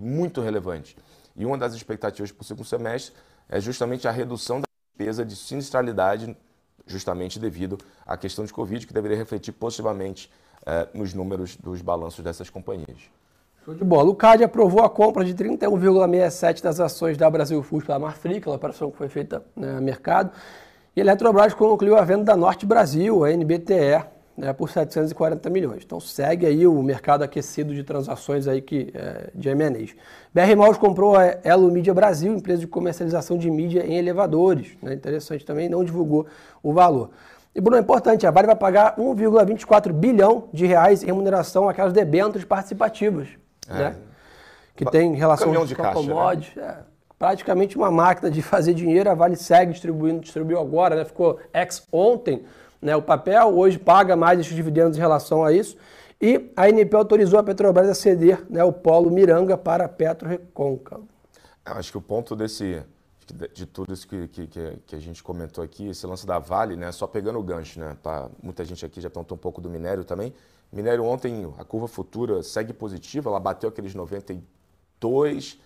muito 0.00 0.40
relevante. 0.40 0.96
E 1.36 1.46
uma 1.46 1.56
das 1.56 1.74
expectativas 1.74 2.32
para 2.32 2.42
o 2.42 2.44
segundo 2.44 2.66
semestre 2.66 3.14
é 3.48 3.60
justamente 3.60 4.08
a 4.08 4.10
redução 4.10 4.60
da 4.60 4.66
despesa 4.96 5.24
de 5.24 5.36
sinistralidade, 5.36 6.36
justamente 6.86 7.38
devido 7.38 7.78
à 8.04 8.16
questão 8.16 8.44
de 8.44 8.52
Covid, 8.52 8.86
que 8.86 8.92
deveria 8.92 9.16
refletir 9.16 9.52
positivamente 9.52 10.30
é, 10.66 10.88
nos 10.94 11.14
números 11.14 11.56
dos 11.56 11.82
balanços 11.82 12.24
dessas 12.24 12.50
companhias. 12.50 13.10
Show 13.64 13.74
de 13.74 13.84
bola. 13.84 14.10
O 14.10 14.14
CAD 14.14 14.44
aprovou 14.44 14.84
a 14.84 14.90
compra 14.90 15.24
de 15.24 15.34
31,67% 15.34 16.62
das 16.62 16.80
ações 16.80 17.16
da 17.16 17.30
Brasil 17.30 17.62
Foods 17.62 17.86
pela 17.86 17.98
Marfrig, 17.98 18.38
aquela 18.38 18.56
operação 18.56 18.90
que 18.90 18.96
foi 18.98 19.08
feita 19.08 19.42
né, 19.56 19.72
no 19.72 19.80
mercado. 19.80 20.30
E 20.94 21.00
a 21.00 21.04
Eletrobras 21.04 21.54
concluiu 21.54 21.96
a 21.96 22.02
venda 22.02 22.24
da 22.24 22.36
Norte 22.36 22.66
Brasil, 22.66 23.24
a 23.24 23.30
NBTE, 23.30 24.04
né, 24.36 24.52
por 24.52 24.68
740 24.68 25.48
milhões. 25.48 25.82
Então 25.84 25.98
segue 25.98 26.44
aí 26.44 26.66
o 26.66 26.82
mercado 26.82 27.22
aquecido 27.22 27.74
de 27.74 27.82
transações 27.82 28.46
aí 28.46 28.60
que, 28.60 28.92
é, 28.94 29.30
de 29.34 29.48
M&As. 29.48 29.94
BR 30.32 30.56
Malls 30.56 30.78
comprou 30.78 31.16
a 31.16 31.24
Elo 31.42 31.70
Mídia 31.70 31.94
Brasil, 31.94 32.34
empresa 32.34 32.60
de 32.60 32.66
comercialização 32.66 33.38
de 33.38 33.50
mídia 33.50 33.86
em 33.86 33.96
elevadores. 33.96 34.76
Né, 34.82 34.94
interessante 34.94 35.44
também, 35.44 35.68
não 35.68 35.82
divulgou 35.84 36.26
o 36.62 36.72
valor. 36.72 37.10
E, 37.54 37.60
Bruno, 37.60 37.76
é 37.76 37.80
importante, 37.80 38.26
a 38.26 38.30
Vale 38.30 38.46
vai 38.46 38.56
pagar 38.56 38.96
1,24 38.96 39.92
bilhão 39.92 40.48
de 40.52 40.66
reais 40.66 41.02
em 41.02 41.06
remuneração 41.06 41.68
àquelas 41.68 41.92
debêntures 41.92 42.44
participativas, 42.44 43.28
é. 43.68 43.74
né? 43.74 43.96
Que 44.74 44.84
tem 44.84 45.14
relação 45.14 45.52
com 45.54 45.82
a 45.82 45.92
commodities. 45.92 46.56
Né? 46.56 46.76
É 46.90 46.94
praticamente 47.18 47.76
uma 47.76 47.90
máquina 47.90 48.30
de 48.30 48.42
fazer 48.42 48.74
dinheiro. 48.74 49.10
A 49.10 49.14
Vale 49.14 49.36
segue 49.36 49.72
distribuindo, 49.72 50.20
distribuiu 50.20 50.60
agora, 50.60 50.96
né? 50.96 51.04
ficou 51.04 51.38
ex 51.52 51.86
ontem 51.90 52.44
né? 52.82 52.94
o 52.94 53.00
papel, 53.00 53.56
hoje 53.56 53.78
paga 53.78 54.14
mais 54.14 54.38
esses 54.38 54.54
dividendos 54.54 54.98
em 54.98 55.00
relação 55.00 55.44
a 55.44 55.52
isso. 55.52 55.76
E 56.20 56.50
a 56.56 56.64
ANP 56.64 56.94
autorizou 56.94 57.38
a 57.38 57.42
Petrobras 57.42 57.88
a 57.88 57.94
ceder 57.94 58.44
né, 58.48 58.62
o 58.62 58.72
polo 58.72 59.10
Miranga 59.10 59.56
para 59.56 59.84
a 59.84 59.88
Petro 59.88 60.28
Recôncavo. 60.28 61.08
Acho 61.64 61.92
que 61.92 61.98
o 61.98 62.00
ponto 62.00 62.36
desse, 62.36 62.82
de 63.52 63.66
tudo 63.66 63.92
isso 63.92 64.06
que, 64.06 64.28
que, 64.28 64.46
que, 64.86 64.96
a 64.96 64.98
gente 65.00 65.22
comentou 65.22 65.62
aqui, 65.62 65.88
esse 65.88 66.06
lance 66.06 66.26
da 66.26 66.38
Vale, 66.38 66.76
né, 66.76 66.92
só 66.92 67.06
pegando 67.06 67.38
o 67.38 67.42
gancho, 67.42 67.80
né, 67.80 67.96
pra, 68.02 68.28
muita 68.42 68.64
gente 68.64 68.84
aqui 68.84 69.00
já 69.00 69.08
perguntou 69.08 69.36
um 69.36 69.40
pouco 69.40 69.60
do 69.60 69.70
minério 69.70 70.04
também. 70.04 70.34
Minério 70.72 71.04
ontem, 71.04 71.52
a 71.58 71.64
curva 71.64 71.86
futura 71.86 72.42
segue 72.42 72.72
positiva, 72.72 73.30
ela 73.30 73.40
bateu 73.40 73.68
aqueles 73.68 73.94
92, 73.94 75.58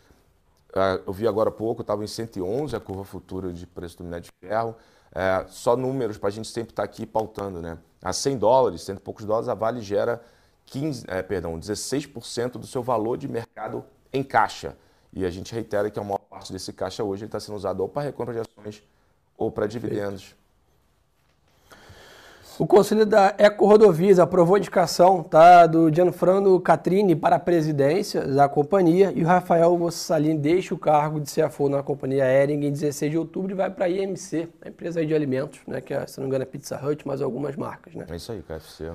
é, 0.74 1.02
eu 1.06 1.12
vi 1.12 1.26
agora 1.26 1.48
há 1.48 1.52
pouco, 1.52 1.80
estava 1.82 2.04
em 2.04 2.06
111 2.06 2.76
a 2.76 2.80
curva 2.80 3.04
futura 3.04 3.52
de 3.52 3.66
preço 3.66 3.98
do 3.98 4.04
minério 4.04 4.24
de 4.24 4.30
ferro. 4.46 4.76
É, 5.14 5.46
só 5.48 5.76
números 5.76 6.18
para 6.18 6.28
a 6.28 6.32
gente 6.32 6.48
sempre 6.48 6.72
estar 6.72 6.82
tá 6.82 6.84
aqui 6.84 7.06
pautando, 7.06 7.60
né? 7.60 7.78
A 8.02 8.12
100 8.12 8.38
dólares, 8.38 8.82
100 8.82 8.96
e 8.96 9.00
poucos 9.00 9.24
dólares, 9.24 9.48
a 9.48 9.54
Vale 9.54 9.80
gera 9.80 10.22
15, 10.66 11.04
é, 11.08 11.22
perdão, 11.22 11.58
16% 11.58 12.52
do 12.52 12.66
seu 12.66 12.82
valor 12.82 13.16
de 13.16 13.26
mercado 13.26 13.84
em 14.12 14.22
caixa. 14.22 14.76
E 15.12 15.24
a 15.24 15.30
gente 15.30 15.52
reitera 15.54 15.90
que 15.90 15.98
a 15.98 16.02
maior 16.02 16.18
parte 16.18 16.52
desse 16.52 16.72
caixa 16.72 17.02
hoje 17.02 17.24
está 17.24 17.40
sendo 17.40 17.56
usado 17.56 17.80
ou 17.80 17.88
para 17.88 18.02
recompra 18.02 18.34
de 18.34 18.40
ações 18.40 18.82
ou 19.36 19.50
para 19.50 19.66
dividendos. 19.66 20.36
O 22.58 22.66
Conselho 22.66 23.06
da 23.06 23.36
Eco 23.38 23.66
Rodovias 23.66 24.18
aprovou 24.18 24.56
a 24.56 24.58
indicação 24.58 25.22
tá, 25.22 25.64
do 25.64 25.94
Gianfranco 25.94 26.58
Catrini 26.58 27.14
para 27.14 27.36
a 27.36 27.38
presidência 27.38 28.26
da 28.26 28.48
companhia 28.48 29.12
e 29.14 29.22
o 29.22 29.26
Rafael 29.28 29.78
Mossalini 29.78 30.36
deixa 30.36 30.74
o 30.74 30.78
cargo 30.78 31.20
de 31.20 31.30
CFO 31.30 31.68
na 31.68 31.84
companhia 31.84 32.24
aérea 32.24 32.52
em 32.52 32.58
16 32.58 33.12
de 33.12 33.16
outubro 33.16 33.52
e 33.52 33.54
vai 33.54 33.70
para 33.70 33.84
a 33.84 33.88
IMC, 33.88 34.48
a 34.60 34.70
empresa 34.70 35.06
de 35.06 35.14
alimentos, 35.14 35.60
né, 35.68 35.80
que 35.80 35.94
é, 35.94 36.04
se 36.04 36.18
não 36.18 36.24
me 36.24 36.30
engano 36.30 36.42
é 36.42 36.46
Pizza 36.46 36.84
Hut, 36.84 37.06
mas 37.06 37.22
algumas 37.22 37.54
marcas. 37.54 37.94
Né? 37.94 38.04
É 38.10 38.16
isso 38.16 38.32
aí, 38.32 38.42
KFC. 38.42 38.90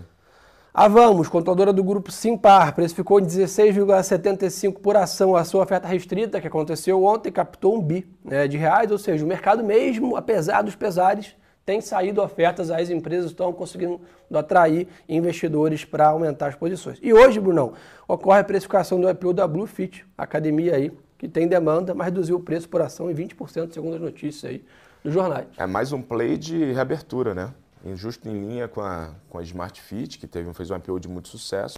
A 0.76 0.88
Vamos, 0.88 1.30
contadora 1.30 1.72
do 1.72 1.84
grupo 1.84 2.12
Simpar, 2.12 2.74
precificou 2.74 3.20
em 3.20 3.26
16,75 3.26 4.80
por 4.80 4.98
ação 4.98 5.36
a 5.36 5.44
sua 5.44 5.62
oferta 5.62 5.88
restrita, 5.88 6.42
que 6.42 6.48
aconteceu 6.48 7.04
ontem, 7.04 7.32
captou 7.32 7.78
um 7.78 7.80
bi 7.80 8.08
né, 8.26 8.48
de 8.48 8.58
reais, 8.58 8.90
ou 8.90 8.98
seja, 8.98 9.24
o 9.24 9.28
mercado 9.28 9.64
mesmo, 9.64 10.16
apesar 10.16 10.64
dos 10.64 10.76
pesares, 10.76 11.36
tem 11.64 11.80
saído 11.80 12.24
ofertas, 12.24 12.72
as 12.72 12.90
empresas 12.90 13.30
estão 13.30 13.54
conseguindo 13.54 14.02
atrair 14.34 14.88
investidores 15.08 15.86
para 15.86 16.08
aumentar 16.08 16.48
as 16.48 16.56
posições. 16.56 16.98
E 17.04 17.14
hoje, 17.14 17.40
Brunão, 17.40 17.74
ocorre 18.08 18.40
a 18.40 18.44
precificação 18.44 19.00
do 19.00 19.08
IPO 19.08 19.32
da 19.32 19.48
Bluefit, 19.48 20.04
academia 20.18 20.76
aí, 20.76 20.92
que 21.20 21.28
tem 21.28 21.48
demanda, 21.48 21.94
mas 21.94 22.06
reduziu 22.06 22.38
o 22.38 22.40
preço 22.40 22.68
por 22.68 22.82
ação 22.82 23.12
em 23.12 23.14
20%, 23.14 23.72
segundo 23.72 23.94
as 23.94 24.02
notícias 24.02 24.52
aí 24.52 24.66
dos 25.04 25.14
jornais. 25.14 25.46
É 25.56 25.68
mais 25.68 25.94
um 25.94 26.02
play 26.02 26.36
de 26.36 26.72
reabertura, 26.72 27.36
né? 27.36 27.52
Justo 27.96 28.30
em 28.30 28.34
linha 28.34 28.68
com 28.68 28.82
a, 28.82 29.10
com 29.30 29.38
a 29.38 29.44
Smart 29.44 29.82
Fit, 29.82 30.18
que 30.18 30.28
teve, 30.28 30.52
fez 30.54 30.72
um 30.72 30.76
IPO 30.76 31.00
de 31.00 31.10
muito 31.10 31.28
sucesso. 31.28 31.76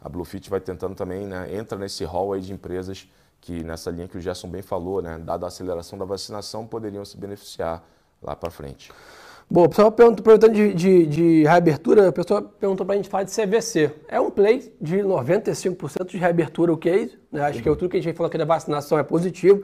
A 0.00 0.08
Bluefit 0.08 0.50
vai 0.50 0.60
tentando 0.60 0.94
também, 0.94 1.26
né, 1.26 1.54
entra 1.54 1.78
nesse 1.78 2.04
hall 2.04 2.34
aí 2.34 2.40
de 2.40 2.52
empresas 2.52 3.08
que, 3.40 3.64
nessa 3.64 3.90
linha 3.90 4.06
que 4.06 4.18
o 4.18 4.20
Gerson 4.20 4.48
bem 4.48 4.62
falou, 4.62 5.00
né, 5.00 5.18
dada 5.18 5.46
a 5.46 5.48
aceleração 5.48 5.98
da 5.98 6.04
vacinação, 6.04 6.66
poderiam 6.66 7.04
se 7.04 7.16
beneficiar 7.16 7.82
lá 8.22 8.36
para 8.36 8.50
frente. 8.50 8.92
Bom, 9.48 9.64
o 9.64 9.68
pessoal 9.68 9.92
perguntando 9.92 10.50
de, 10.52 10.74
de, 10.74 11.06
de 11.06 11.42
reabertura, 11.44 12.08
a 12.08 12.12
pessoa 12.12 12.42
perguntou 12.42 12.84
para 12.84 12.94
a 12.94 12.96
gente 12.96 13.08
falar 13.08 13.22
de 13.22 13.30
CVC. 13.30 13.92
É 14.08 14.20
um 14.20 14.28
play 14.28 14.74
de 14.80 14.96
95% 14.98 16.06
de 16.06 16.18
reabertura 16.18 16.72
o 16.72 16.76
case. 16.76 17.16
Né? 17.30 17.40
Acho 17.42 17.62
que 17.62 17.68
é 17.68 17.74
tudo 17.76 17.88
que 17.88 17.96
a 17.96 18.02
gente 18.02 18.16
falou 18.16 18.26
aqui 18.26 18.36
da 18.36 18.44
vacinação 18.44 18.98
é 18.98 19.04
positivo. 19.04 19.62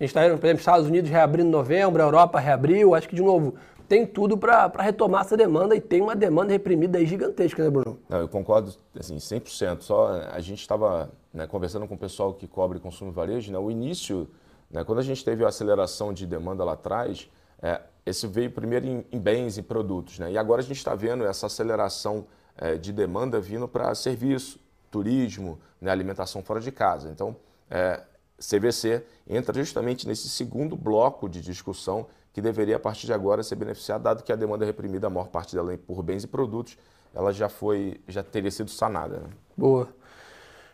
A 0.00 0.02
gente 0.02 0.16
está 0.16 0.22
por 0.36 0.46
exemplo, 0.46 0.58
Estados 0.58 0.88
Unidos 0.88 1.08
reabrindo 1.08 1.48
em 1.48 1.52
novembro, 1.52 2.02
a 2.02 2.06
Europa 2.06 2.40
reabriu. 2.40 2.92
Acho 2.92 3.08
que, 3.08 3.14
de 3.14 3.22
novo, 3.22 3.54
tem 3.90 4.06
tudo 4.06 4.38
para 4.38 4.70
retomar 4.78 5.22
essa 5.22 5.36
demanda 5.36 5.74
e 5.74 5.80
tem 5.80 6.00
uma 6.00 6.14
demanda 6.14 6.52
reprimida 6.52 6.96
aí 6.96 7.04
gigantesca, 7.04 7.64
né, 7.64 7.70
Bruno? 7.70 7.98
Não, 8.08 8.20
eu 8.20 8.28
concordo, 8.28 8.72
assim, 8.96 9.16
100%. 9.16 9.80
Só 9.80 10.12
a 10.30 10.38
gente 10.38 10.60
estava 10.60 11.10
né, 11.34 11.44
conversando 11.48 11.88
com 11.88 11.96
o 11.96 11.98
pessoal 11.98 12.32
que 12.32 12.46
cobre 12.46 12.78
consumo 12.78 13.10
e 13.10 13.12
varejo, 13.12 13.50
né, 13.50 13.58
o 13.58 13.68
início, 13.68 14.30
né, 14.70 14.84
quando 14.84 15.00
a 15.00 15.02
gente 15.02 15.24
teve 15.24 15.44
a 15.44 15.48
aceleração 15.48 16.12
de 16.12 16.24
demanda 16.24 16.62
lá 16.62 16.74
atrás, 16.74 17.28
é, 17.60 17.80
esse 18.06 18.28
veio 18.28 18.52
primeiro 18.52 18.86
em, 18.86 19.04
em, 19.10 19.18
bens 19.18 19.58
e 19.58 19.62
produtos, 19.62 20.20
né? 20.20 20.30
E 20.30 20.38
agora 20.38 20.60
a 20.60 20.64
gente 20.64 20.76
está 20.76 20.94
vendo 20.94 21.24
essa 21.24 21.46
aceleração 21.46 22.26
é, 22.56 22.76
de 22.76 22.92
demanda 22.92 23.40
vindo 23.40 23.66
para 23.66 23.92
serviço, 23.96 24.60
turismo, 24.88 25.58
né? 25.80 25.90
alimentação 25.90 26.44
fora 26.44 26.60
de 26.60 26.70
casa. 26.70 27.10
Então, 27.10 27.34
é, 27.68 28.00
CVC 28.38 29.04
entra 29.28 29.52
justamente 29.52 30.06
nesse 30.06 30.28
segundo 30.28 30.76
bloco 30.76 31.28
de 31.28 31.40
discussão 31.40 32.06
que 32.32 32.40
deveria, 32.40 32.76
a 32.76 32.80
partir 32.80 33.06
de 33.06 33.12
agora, 33.12 33.42
ser 33.42 33.56
beneficiado, 33.56 34.02
dado 34.02 34.22
que 34.22 34.32
a 34.32 34.36
demanda 34.36 34.64
reprimida, 34.64 35.06
a 35.06 35.10
maior 35.10 35.28
parte 35.28 35.54
dela 35.54 35.76
por 35.78 36.02
bens 36.02 36.24
e 36.24 36.26
produtos, 36.26 36.76
ela 37.14 37.32
já 37.32 37.48
foi, 37.48 38.00
já 38.06 38.22
teria 38.22 38.50
sido 38.50 38.70
sanada. 38.70 39.18
Né? 39.18 39.28
Boa. 39.56 39.88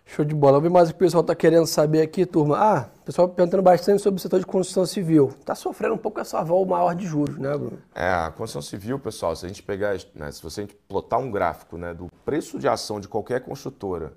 Show 0.09 0.25
de 0.25 0.35
bola. 0.35 0.53
Vamos 0.53 0.69
ver 0.69 0.73
mais 0.73 0.89
o 0.89 0.93
que 0.93 0.97
o 0.97 1.01
pessoal 1.01 1.23
está 1.23 1.35
querendo 1.35 1.67
saber 1.67 2.01
aqui, 2.01 2.25
turma. 2.25 2.57
Ah, 2.57 2.89
o 3.01 3.05
pessoal 3.05 3.29
perguntando 3.29 3.63
bastante 3.63 4.01
sobre 4.01 4.19
o 4.19 4.23
setor 4.23 4.39
de 4.39 4.47
construção 4.47 4.87
civil. 4.87 5.35
Está 5.41 5.55
sofrendo 5.55 5.95
um 5.95 5.99
pouco 5.99 6.21
essa 6.21 6.45
vol 6.45 6.65
maior 6.65 6.95
de 6.95 7.05
juros, 7.05 7.37
né, 7.39 7.51
Bruno? 7.57 7.79
É, 7.93 8.09
a 8.09 8.31
construção 8.31 8.63
civil, 8.63 9.01
pessoal, 9.01 9.35
se 9.35 9.45
a 9.45 9.49
gente 9.49 9.65
pegar, 9.65 9.97
né, 10.15 10.31
se 10.31 10.41
você 10.41 10.69
plotar 10.87 11.19
um 11.19 11.29
gráfico 11.29 11.77
né, 11.77 11.93
do 11.93 12.09
preço 12.25 12.57
de 12.57 12.69
ação 12.69 13.01
de 13.01 13.09
qualquer 13.09 13.41
construtora 13.41 14.13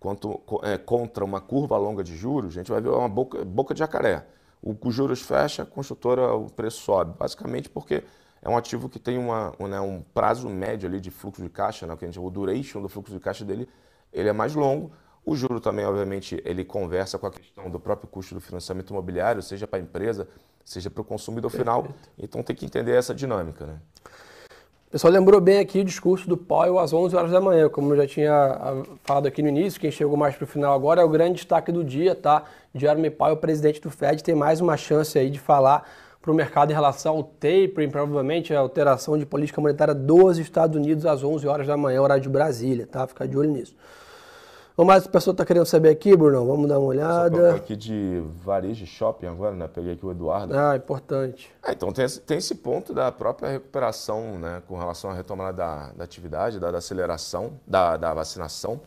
quanto, 0.00 0.40
é, 0.62 0.78
contra 0.78 1.24
uma 1.24 1.40
curva 1.40 1.76
longa 1.76 2.02
de 2.02 2.16
juros, 2.16 2.54
a 2.54 2.60
gente 2.60 2.70
vai 2.70 2.80
ver 2.80 2.88
uma 2.88 3.08
boca, 3.08 3.44
boca 3.44 3.74
de 3.74 3.80
jacaré. 3.80 4.26
O, 4.64 4.74
os 4.88 4.94
juros 4.94 5.20
fecha, 5.20 5.62
a 5.62 5.66
construtora, 5.66 6.32
o 6.34 6.50
preço 6.50 6.80
sobe. 6.80 7.14
Basicamente 7.18 7.68
porque 7.68 8.02
é 8.40 8.48
um 8.48 8.56
ativo 8.56 8.88
que 8.88 8.98
tem 8.98 9.18
uma, 9.18 9.52
um, 9.60 9.66
né, 9.66 9.80
um 9.80 10.02
prazo 10.14 10.48
médio 10.48 10.88
ali 10.88 11.00
de 11.00 11.10
fluxo 11.10 11.42
de 11.42 11.48
caixa, 11.48 11.86
né, 11.86 11.94
que 11.96 12.04
a 12.04 12.08
gente, 12.08 12.18
o 12.18 12.30
duration 12.30 12.80
do 12.80 12.88
fluxo 12.88 13.12
de 13.12 13.20
caixa 13.20 13.44
dele 13.44 13.68
ele 14.12 14.28
é 14.28 14.32
mais 14.32 14.54
longo. 14.54 14.92
O 15.26 15.34
juro 15.34 15.60
também, 15.60 15.84
obviamente, 15.84 16.40
ele 16.44 16.64
conversa 16.64 17.18
com 17.18 17.26
a 17.26 17.30
questão 17.30 17.70
do 17.70 17.80
próprio 17.80 18.08
custo 18.08 18.34
do 18.34 18.40
financiamento 18.40 18.90
imobiliário, 18.90 19.42
seja 19.42 19.66
para 19.66 19.78
a 19.78 19.82
empresa, 19.82 20.28
seja 20.64 20.90
para 20.90 21.00
o 21.00 21.04
consumidor 21.04 21.50
Perfeito. 21.50 21.64
final. 21.64 21.88
Então 22.18 22.42
tem 22.42 22.54
que 22.54 22.64
entender 22.64 22.92
essa 22.92 23.14
dinâmica. 23.14 23.66
Né? 23.66 23.78
pessoal 24.94 25.12
lembrou 25.12 25.40
bem 25.40 25.58
aqui 25.58 25.80
o 25.80 25.84
discurso 25.84 26.28
do 26.28 26.36
Powell 26.36 26.78
às 26.78 26.92
11 26.92 27.16
horas 27.16 27.32
da 27.32 27.40
manhã, 27.40 27.68
como 27.68 27.92
eu 27.92 27.96
já 27.96 28.06
tinha 28.06 28.32
ah, 28.32 28.82
falado 29.02 29.26
aqui 29.26 29.42
no 29.42 29.48
início, 29.48 29.80
quem 29.80 29.90
chegou 29.90 30.16
mais 30.16 30.36
para 30.36 30.44
o 30.44 30.46
final 30.46 30.72
agora 30.72 31.02
é 31.02 31.04
o 31.04 31.08
grande 31.08 31.34
destaque 31.34 31.72
do 31.72 31.82
dia, 31.82 32.14
tá? 32.14 32.44
Jeremy 32.74 33.10
Powell, 33.10 33.36
presidente 33.36 33.80
do 33.80 33.88
Fed, 33.88 34.22
tem 34.22 34.34
mais 34.34 34.60
uma 34.60 34.76
chance 34.76 35.16
aí 35.16 35.30
de 35.30 35.38
falar 35.38 35.88
para 36.20 36.32
o 36.32 36.34
mercado 36.34 36.70
em 36.70 36.74
relação 36.74 37.16
ao 37.16 37.22
tapering, 37.22 37.90
provavelmente 37.90 38.52
a 38.52 38.58
alteração 38.58 39.16
de 39.16 39.24
política 39.24 39.60
monetária 39.60 39.94
dos 39.94 40.38
Estados 40.38 40.76
Unidos 40.76 41.06
às 41.06 41.22
11 41.22 41.46
horas 41.46 41.66
da 41.66 41.76
manhã, 41.76 42.00
horário 42.00 42.22
de 42.22 42.28
Brasília, 42.28 42.86
tá? 42.86 43.06
Ficar 43.06 43.26
de 43.26 43.36
olho 43.36 43.50
nisso. 43.50 43.76
O 44.76 44.84
mais 44.84 45.06
a 45.06 45.08
pessoa 45.08 45.30
está 45.30 45.44
querendo 45.44 45.66
saber 45.66 45.90
aqui, 45.90 46.16
Bruno? 46.16 46.44
Vamos 46.46 46.68
dar 46.68 46.80
uma 46.80 46.88
olhada. 46.88 47.50
Só 47.50 47.56
aqui 47.56 47.76
de 47.76 48.20
varejo 48.42 48.84
shopping 48.84 49.26
agora, 49.26 49.54
né? 49.54 49.68
Peguei 49.68 49.92
aqui 49.92 50.04
o 50.04 50.10
Eduardo. 50.10 50.58
Ah, 50.58 50.74
importante. 50.74 51.48
É, 51.62 51.70
então 51.70 51.92
tem 51.92 52.04
esse, 52.04 52.20
tem 52.20 52.38
esse 52.38 52.56
ponto 52.56 52.92
da 52.92 53.12
própria 53.12 53.50
recuperação, 53.50 54.36
né? 54.36 54.62
Com 54.66 54.76
relação 54.76 55.10
à 55.10 55.14
retomada 55.14 55.52
da, 55.52 55.92
da 55.92 56.02
atividade, 56.02 56.58
da, 56.58 56.72
da 56.72 56.78
aceleração, 56.78 57.52
da, 57.64 57.96
da, 57.96 58.12
vacinação. 58.12 58.80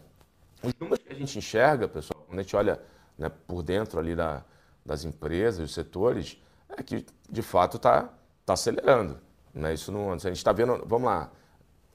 Os 0.62 0.74
números 0.78 1.06
que 1.06 1.14
a 1.14 1.16
gente 1.16 1.38
enxerga, 1.38 1.88
pessoal, 1.88 2.22
quando 2.28 2.40
a 2.40 2.42
gente 2.42 2.56
olha 2.56 2.82
né, 3.18 3.32
por 3.48 3.64
dentro 3.64 4.00
ali 4.00 4.16
da, 4.16 4.44
das 4.86 5.04
empresas, 5.04 5.60
dos 5.60 5.74
setores, 5.74 6.38
é 6.70 6.84
que 6.84 7.06
de 7.30 7.42
fato 7.42 7.78
está 7.78 8.10
tá 8.46 8.54
acelerando. 8.54 9.18
Né? 9.54 9.74
Isso 9.74 9.92
não, 9.92 10.14
a 10.14 10.18
gente 10.18 10.38
está 10.38 10.52
vendo, 10.52 10.84
vamos 10.86 11.08
lá, 11.08 11.32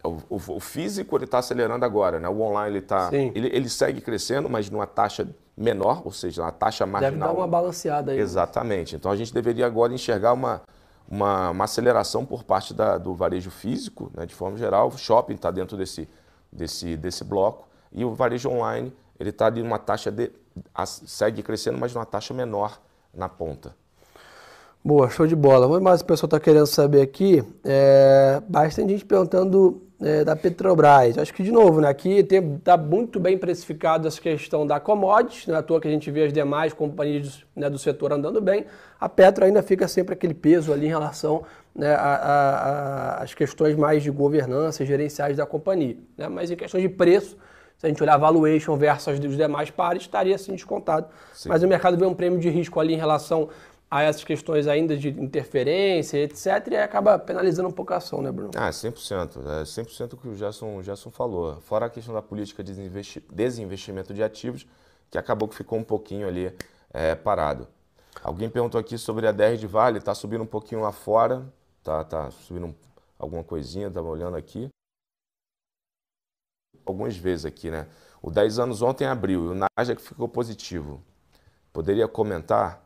o, 0.02 0.18
o, 0.28 0.56
o 0.56 0.60
físico 0.60 1.16
ele 1.16 1.24
está 1.24 1.38
acelerando 1.38 1.84
agora, 1.84 2.18
né? 2.18 2.28
O 2.28 2.40
online 2.40 2.76
ele 2.76 2.84
está, 2.84 3.08
ele, 3.12 3.48
ele 3.48 3.68
segue 3.68 4.00
crescendo, 4.00 4.50
mas 4.50 4.68
numa 4.68 4.86
taxa 4.86 5.28
menor, 5.56 6.02
ou 6.04 6.10
seja, 6.10 6.42
uma 6.42 6.50
taxa 6.50 6.84
marginal. 6.84 7.12
Deve 7.12 7.24
dar 7.24 7.32
uma 7.32 7.46
balanceada 7.46 8.12
aí. 8.12 8.18
Exatamente. 8.18 8.96
Então 8.96 9.10
a 9.10 9.16
gente 9.16 9.32
deveria 9.32 9.66
agora 9.66 9.92
enxergar 9.92 10.32
uma, 10.32 10.60
uma, 11.08 11.50
uma 11.50 11.64
aceleração 11.64 12.24
por 12.24 12.42
parte 12.42 12.74
da, 12.74 12.98
do 12.98 13.14
varejo 13.14 13.50
físico, 13.50 14.10
né? 14.14 14.26
de 14.26 14.34
forma 14.34 14.56
geral. 14.56 14.88
O 14.88 14.98
shopping 14.98 15.34
está 15.34 15.50
dentro 15.50 15.76
desse, 15.76 16.08
desse, 16.50 16.96
desse 16.96 17.22
bloco 17.22 17.68
e 17.92 18.04
o 18.04 18.12
varejo 18.14 18.48
online 18.48 18.92
ele 19.20 19.30
está 19.30 19.46
ali 19.46 19.62
numa 19.62 19.78
taxa 19.78 20.10
de 20.10 20.32
segue 20.86 21.42
crescendo, 21.42 21.78
mas 21.78 21.94
numa 21.94 22.06
taxa 22.06 22.32
menor 22.34 22.80
na 23.14 23.28
ponta. 23.28 23.74
Boa, 24.84 25.08
show 25.08 25.26
de 25.26 25.36
bola. 25.36 25.68
Muito 25.68 25.84
mais 25.84 26.00
o 26.00 26.04
pessoal 26.04 26.26
está 26.26 26.40
querendo 26.40 26.66
saber 26.66 27.02
aqui. 27.02 27.42
É, 27.64 28.42
bastante 28.48 28.90
gente 28.90 29.04
perguntando 29.04 29.80
é, 30.00 30.24
da 30.24 30.34
Petrobras. 30.34 31.16
Acho 31.16 31.32
que, 31.32 31.42
de 31.42 31.52
novo, 31.52 31.80
né, 31.80 31.88
aqui 31.88 32.18
está 32.18 32.76
muito 32.76 33.20
bem 33.20 33.38
precificado 33.38 34.08
essa 34.08 34.20
questão 34.20 34.66
da 34.66 34.80
commodities, 34.80 35.46
não 35.46 35.54
é 35.54 35.58
à 35.58 35.62
toa 35.62 35.80
que 35.80 35.86
a 35.86 35.90
gente 35.90 36.10
vê 36.10 36.24
as 36.24 36.32
demais 36.32 36.72
companhias 36.72 37.44
né, 37.54 37.70
do 37.70 37.78
setor 37.78 38.12
andando 38.12 38.40
bem. 38.40 38.66
A 39.00 39.08
Petro 39.08 39.44
ainda 39.44 39.62
fica 39.62 39.86
sempre 39.86 40.14
aquele 40.14 40.34
peso 40.34 40.72
ali 40.72 40.86
em 40.86 40.88
relação 40.88 41.44
né, 41.74 41.94
às 43.18 43.32
questões 43.34 43.76
mais 43.76 44.02
de 44.02 44.10
governança 44.10 44.84
gerenciais 44.84 45.36
da 45.36 45.46
companhia. 45.46 45.96
Né? 46.18 46.28
Mas 46.28 46.50
em 46.50 46.56
questões 46.56 46.82
de 46.82 46.88
preço, 46.88 47.36
se 47.82 47.86
a 47.86 47.88
gente 47.88 48.00
olhar 48.00 48.14
a 48.14 48.18
valuation 48.18 48.76
versus 48.76 49.18
os 49.18 49.36
demais 49.36 49.68
pares, 49.68 50.02
estaria 50.02 50.36
assim 50.36 50.52
descontado. 50.52 51.08
Sim. 51.34 51.48
Mas 51.48 51.64
o 51.64 51.66
mercado 51.66 51.98
vê 51.98 52.06
um 52.06 52.14
prêmio 52.14 52.38
de 52.38 52.48
risco 52.48 52.78
ali 52.78 52.94
em 52.94 52.96
relação 52.96 53.48
a 53.90 54.02
essas 54.02 54.22
questões 54.22 54.68
ainda 54.68 54.96
de 54.96 55.08
interferência, 55.08 56.16
etc., 56.18 56.46
e 56.70 56.76
acaba 56.76 57.18
penalizando 57.18 57.68
um 57.68 57.72
pouco 57.72 57.92
a 57.92 57.96
ação, 57.96 58.22
né, 58.22 58.30
Bruno? 58.30 58.52
Ah, 58.54 58.70
100%. 58.70 59.40
É 59.60 59.64
100% 59.64 60.12
o 60.12 60.16
que 60.16 60.28
o 60.28 60.36
Gerson, 60.36 60.76
o 60.76 60.82
Gerson 60.84 61.10
falou. 61.10 61.60
Fora 61.62 61.86
a 61.86 61.90
questão 61.90 62.14
da 62.14 62.22
política 62.22 62.62
de 62.62 62.72
desinvestimento 63.32 64.14
de 64.14 64.22
ativos, 64.22 64.64
que 65.10 65.18
acabou 65.18 65.48
que 65.48 65.56
ficou 65.56 65.76
um 65.76 65.84
pouquinho 65.84 66.28
ali 66.28 66.54
é, 66.94 67.16
parado. 67.16 67.66
Alguém 68.22 68.48
perguntou 68.48 68.80
aqui 68.80 68.96
sobre 68.96 69.26
a 69.26 69.32
DR 69.32 69.56
de 69.58 69.66
Vale, 69.66 69.98
está 69.98 70.14
subindo 70.14 70.44
um 70.44 70.46
pouquinho 70.46 70.82
lá 70.82 70.92
fora, 70.92 71.44
tá, 71.82 72.04
tá 72.04 72.30
subindo 72.30 72.72
alguma 73.18 73.42
coisinha, 73.42 73.88
estava 73.88 74.06
olhando 74.06 74.36
aqui. 74.36 74.70
Algumas 76.84 77.16
vezes 77.16 77.44
aqui, 77.44 77.70
né? 77.70 77.86
O 78.22 78.30
10 78.30 78.58
anos 78.58 78.82
ontem 78.82 79.04
abriu, 79.04 79.46
e 79.46 79.48
o 79.48 79.54
Nasdaq 79.54 80.00
ficou 80.00 80.28
positivo. 80.28 81.02
Poderia 81.72 82.06
comentar? 82.06 82.82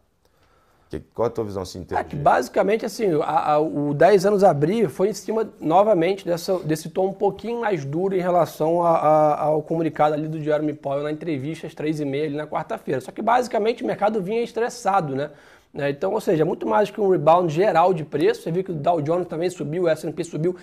Que, 0.88 1.00
qual 1.00 1.26
a 1.26 1.30
tua 1.30 1.44
visão 1.44 1.62
assim, 1.62 1.84
é 1.90 2.04
que, 2.04 2.14
basicamente, 2.14 2.86
assim, 2.86 3.20
a, 3.20 3.54
a, 3.54 3.58
o 3.58 3.92
10 3.92 4.24
anos 4.24 4.44
abrir 4.44 4.88
foi 4.88 5.08
em 5.08 5.12
cima, 5.12 5.50
novamente, 5.60 6.24
dessa, 6.24 6.60
desse 6.60 6.88
tom 6.90 7.08
um 7.08 7.12
pouquinho 7.12 7.62
mais 7.62 7.84
duro 7.84 8.14
em 8.14 8.20
relação 8.20 8.82
a, 8.82 9.40
ao 9.40 9.62
comunicado 9.62 10.14
ali 10.14 10.28
do 10.28 10.40
Jeremy 10.40 10.74
Powell 10.74 11.02
na 11.02 11.10
entrevista 11.10 11.66
às 11.66 11.74
3h30 11.74 12.26
ali 12.26 12.36
na 12.36 12.46
quarta-feira. 12.46 13.00
Só 13.00 13.10
que, 13.10 13.20
basicamente, 13.20 13.82
o 13.82 13.86
mercado 13.86 14.22
vinha 14.22 14.40
estressado, 14.42 15.16
né? 15.16 15.30
né? 15.74 15.90
Então, 15.90 16.12
ou 16.12 16.20
seja, 16.20 16.44
muito 16.44 16.68
mais 16.68 16.88
que 16.88 17.00
um 17.00 17.10
rebound 17.10 17.52
geral 17.52 17.92
de 17.92 18.04
preço. 18.04 18.42
Você 18.42 18.52
viu 18.52 18.62
que 18.62 18.70
o 18.70 18.74
Dow 18.74 19.02
Jones 19.02 19.26
também 19.26 19.50
subiu, 19.50 19.84
o 19.84 19.88
S&P 19.88 20.22
subiu, 20.22 20.54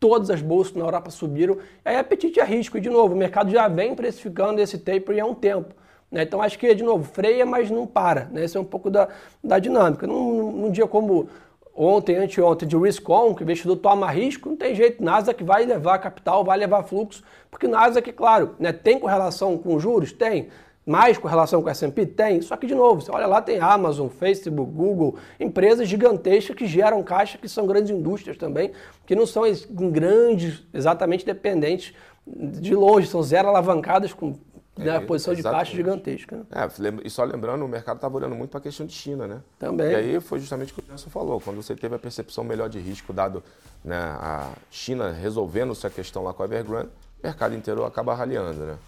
todas 0.00 0.30
as 0.30 0.40
bolsas 0.40 0.74
na 0.74 0.84
Europa 0.84 1.10
subiram. 1.10 1.58
Aí, 1.84 1.96
apetite 1.96 2.40
a 2.40 2.44
risco. 2.44 2.78
E, 2.78 2.80
de 2.80 2.90
novo, 2.90 3.14
o 3.14 3.16
mercado 3.16 3.50
já 3.50 3.68
vem 3.68 3.94
precificando 3.94 4.60
esse 4.60 4.78
taper 4.78 5.22
há 5.22 5.26
um 5.26 5.34
tempo. 5.34 5.74
Né? 6.10 6.22
Então 6.22 6.40
acho 6.40 6.58
que, 6.58 6.74
de 6.74 6.82
novo, 6.82 7.04
freia, 7.04 7.44
mas 7.44 7.70
não 7.70 7.86
para. 7.86 8.24
Né? 8.32 8.44
Esse 8.44 8.56
é 8.56 8.60
um 8.60 8.64
pouco 8.64 8.90
da, 8.90 9.08
da 9.42 9.58
dinâmica. 9.58 10.06
Num, 10.06 10.52
num 10.52 10.70
dia 10.70 10.86
como 10.86 11.28
ontem, 11.74 12.16
anteontem, 12.16 12.66
de 12.66 12.76
risk 12.76 13.08
on, 13.08 13.34
que 13.34 13.42
o 13.42 13.44
investidor 13.44 13.76
toma 13.76 14.10
risco, 14.10 14.48
não 14.48 14.56
tem 14.56 14.74
jeito. 14.74 15.02
Nasdaq 15.02 15.44
vai 15.44 15.64
levar 15.64 15.98
capital, 15.98 16.44
vai 16.44 16.58
levar 16.58 16.82
fluxo, 16.82 17.22
porque 17.50 17.68
Nasdaq, 17.68 18.12
claro, 18.12 18.56
né, 18.58 18.72
tem 18.72 18.98
correlação 18.98 19.56
com 19.56 19.78
juros? 19.78 20.12
Tem. 20.12 20.48
Mais 20.88 21.18
correlação 21.18 21.60
com 21.60 21.68
o 21.68 21.70
S&P? 21.70 22.06
Tem. 22.06 22.40
Só 22.40 22.56
que, 22.56 22.66
de 22.66 22.74
novo, 22.74 23.02
você 23.02 23.10
olha 23.10 23.26
lá, 23.26 23.42
tem 23.42 23.60
Amazon, 23.60 24.08
Facebook, 24.08 24.72
Google, 24.72 25.16
empresas 25.38 25.86
gigantescas 25.86 26.56
que 26.56 26.66
geram 26.66 27.02
caixa, 27.02 27.36
que 27.36 27.46
são 27.46 27.66
grandes 27.66 27.90
indústrias 27.90 28.38
também, 28.38 28.72
que 29.04 29.14
não 29.14 29.26
são 29.26 29.42
grandes, 29.68 30.62
exatamente 30.72 31.26
dependentes 31.26 31.94
de 32.26 32.74
longe, 32.74 33.06
são 33.06 33.22
zero 33.22 33.48
alavancadas 33.48 34.14
com 34.14 34.34
na 34.78 34.94
é, 34.94 35.00
posição 35.00 35.34
de 35.34 35.42
caixa 35.42 35.74
gigantesca. 35.74 36.36
Né? 36.36 36.44
É, 36.52 37.06
e 37.06 37.10
só 37.10 37.24
lembrando, 37.24 37.64
o 37.64 37.68
mercado 37.68 37.96
estava 37.96 38.16
olhando 38.16 38.34
muito 38.34 38.50
para 38.50 38.60
a 38.60 38.62
questão 38.62 38.86
de 38.86 38.92
China, 38.92 39.26
né? 39.26 39.40
Também. 39.58 39.90
E 39.90 39.94
aí 39.94 40.20
foi 40.20 40.38
justamente 40.38 40.72
o 40.72 40.74
que 40.74 40.80
o 40.80 40.84
Nelson 40.88 41.10
falou, 41.10 41.40
quando 41.40 41.62
você 41.62 41.74
teve 41.74 41.96
a 41.96 41.98
percepção 41.98 42.44
melhor 42.44 42.68
de 42.68 42.78
risco, 42.78 43.12
dado 43.12 43.42
né, 43.84 43.98
a 43.98 44.52
China 44.70 45.10
resolvendo 45.10 45.72
essa 45.72 45.90
questão 45.90 46.22
lá 46.22 46.32
com 46.32 46.42
a 46.42 46.46
Evergrande, 46.46 46.88
o 47.22 47.26
mercado 47.26 47.54
inteiro 47.54 47.84
acaba 47.84 48.14
raliando, 48.14 48.60
né? 48.64 48.78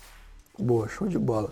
Boa, 0.58 0.88
show 0.88 1.08
de 1.08 1.18
bola. 1.18 1.50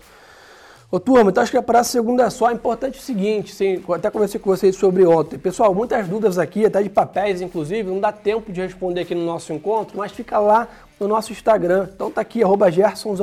Ô 0.91 0.99
turma, 0.99 1.29
então 1.29 1.43
acho 1.43 1.51
que 1.51 1.57
é 1.57 1.61
para 1.61 1.81
a 1.81 1.83
segunda 1.83 2.31
só 2.31 2.49
é 2.49 2.53
importante 2.53 2.97
o 2.97 3.01
seguinte, 3.01 3.53
sim, 3.53 3.79
até 3.93 4.09
conversei 4.09 4.39
com 4.39 4.49
vocês 4.49 4.75
sobre 4.75 5.05
ontem. 5.05 5.37
Pessoal, 5.37 5.71
muitas 5.71 6.07
dúvidas 6.07 6.39
aqui, 6.39 6.65
até 6.65 6.81
de 6.81 6.89
papéis, 6.89 7.41
inclusive, 7.41 7.87
não 7.87 7.99
dá 7.99 8.11
tempo 8.11 8.51
de 8.51 8.59
responder 8.59 9.01
aqui 9.01 9.13
no 9.13 9.23
nosso 9.23 9.53
encontro, 9.53 9.95
mas 9.95 10.11
fica 10.11 10.39
lá 10.39 10.67
no 10.99 11.07
nosso 11.07 11.31
Instagram. 11.31 11.87
Então 11.93 12.09
tá 12.09 12.21
aqui, 12.21 12.43
arroba 12.43 12.71
Gerson 12.71 13.15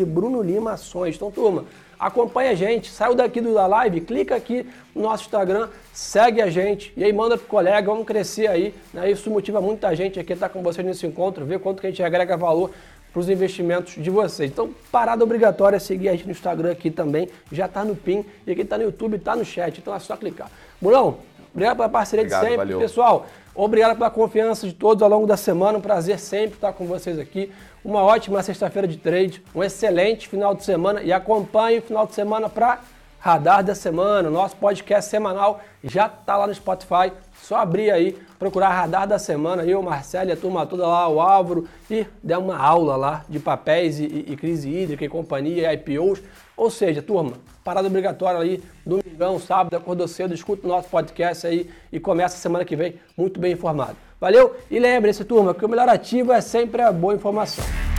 e 0.00 0.04
Bruno 0.04 0.42
Lima 0.42 0.72
Ações. 0.72 1.14
Então, 1.14 1.30
turma, 1.30 1.64
acompanha 1.96 2.50
a 2.50 2.54
gente, 2.56 2.90
saiu 2.90 3.14
daqui 3.14 3.40
da 3.40 3.68
live, 3.68 4.00
clica 4.00 4.34
aqui 4.34 4.66
no 4.92 5.02
nosso 5.02 5.22
Instagram, 5.22 5.68
segue 5.92 6.42
a 6.42 6.50
gente 6.50 6.92
e 6.96 7.04
aí 7.04 7.12
manda 7.12 7.38
pro 7.38 7.46
colega, 7.46 7.88
vamos 7.88 8.04
crescer 8.04 8.48
aí. 8.48 8.74
Né? 8.92 9.12
Isso 9.12 9.30
motiva 9.30 9.60
muita 9.60 9.94
gente 9.94 10.18
aqui 10.18 10.32
estar 10.32 10.48
com 10.48 10.60
vocês 10.60 10.84
nesse 10.84 11.06
encontro, 11.06 11.44
ver 11.44 11.60
quanto 11.60 11.80
que 11.80 11.86
a 11.86 11.90
gente 11.90 12.02
agrega 12.02 12.36
valor 12.36 12.72
para 13.12 13.20
os 13.20 13.28
investimentos 13.28 13.94
de 13.96 14.10
vocês. 14.10 14.50
Então, 14.50 14.70
parada 14.90 15.22
obrigatória 15.22 15.78
seguir 15.78 16.08
a 16.08 16.12
gente 16.12 16.24
no 16.24 16.32
Instagram 16.32 16.72
aqui 16.72 16.90
também, 16.90 17.28
já 17.50 17.66
está 17.66 17.84
no 17.84 17.94
PIN, 17.94 18.24
e 18.46 18.54
quem 18.54 18.64
está 18.64 18.78
no 18.78 18.84
YouTube 18.84 19.16
está 19.16 19.36
no 19.36 19.44
chat, 19.44 19.78
então 19.78 19.94
é 19.94 19.98
só 19.98 20.16
clicar. 20.16 20.50
Burão, 20.80 21.18
obrigado 21.52 21.76
pela 21.76 21.88
parceria 21.88 22.22
obrigado, 22.22 22.40
de 22.40 22.46
sempre. 22.46 22.64
Valeu. 22.64 22.78
Pessoal, 22.80 23.26
obrigado 23.54 23.96
pela 23.96 24.10
confiança 24.10 24.66
de 24.66 24.72
todos 24.72 25.02
ao 25.02 25.08
longo 25.08 25.26
da 25.26 25.36
semana, 25.36 25.78
um 25.78 25.82
prazer 25.82 26.18
sempre 26.18 26.54
estar 26.54 26.72
com 26.72 26.86
vocês 26.86 27.18
aqui. 27.18 27.52
Uma 27.84 28.02
ótima 28.02 28.42
sexta-feira 28.42 28.86
de 28.86 28.96
trade, 28.96 29.42
um 29.54 29.62
excelente 29.62 30.28
final 30.28 30.54
de 30.54 30.64
semana 30.64 31.02
e 31.02 31.12
acompanhe 31.12 31.80
o 31.80 31.82
final 31.82 32.06
de 32.06 32.14
semana 32.14 32.48
para 32.48 32.80
Radar 33.22 33.62
da 33.62 33.72
Semana, 33.72 34.28
nosso 34.28 34.56
podcast 34.56 35.08
semanal 35.08 35.60
já 35.84 36.06
está 36.06 36.36
lá 36.36 36.44
no 36.44 36.52
Spotify. 36.52 37.12
Só 37.40 37.54
abrir 37.58 37.92
aí, 37.92 38.18
procurar 38.36 38.70
Radar 38.70 39.06
da 39.06 39.16
Semana, 39.16 39.64
eu, 39.64 39.80
Marcelo 39.80 40.30
e 40.30 40.32
a 40.32 40.36
turma 40.36 40.66
toda 40.66 40.84
lá, 40.84 41.08
o 41.08 41.20
Álvaro, 41.20 41.68
e 41.88 42.04
der 42.20 42.36
uma 42.36 42.56
aula 42.56 42.96
lá 42.96 43.24
de 43.28 43.38
papéis 43.38 44.00
e, 44.00 44.06
e, 44.06 44.32
e 44.32 44.36
crise 44.36 44.68
hídrica 44.68 45.04
e 45.04 45.08
companhia, 45.08 45.72
IPOs. 45.72 46.20
Ou 46.56 46.68
seja, 46.68 47.00
turma, 47.00 47.34
parada 47.62 47.86
obrigatória 47.86 48.40
aí, 48.40 48.60
domingão, 48.84 49.38
sábado, 49.38 49.76
acordou 49.76 50.08
cedo, 50.08 50.34
escuta 50.34 50.66
o 50.66 50.68
nosso 50.68 50.88
podcast 50.88 51.46
aí 51.46 51.70
e 51.92 52.00
começa 52.00 52.34
a 52.34 52.40
semana 52.40 52.64
que 52.64 52.74
vem 52.74 52.96
muito 53.16 53.38
bem 53.38 53.52
informado. 53.52 53.96
Valeu? 54.20 54.56
E 54.68 54.80
lembre-se, 54.80 55.24
turma, 55.24 55.54
que 55.54 55.64
o 55.64 55.68
melhor 55.68 55.88
ativo 55.88 56.32
é 56.32 56.40
sempre 56.40 56.82
a 56.82 56.90
boa 56.90 57.14
informação. 57.14 57.91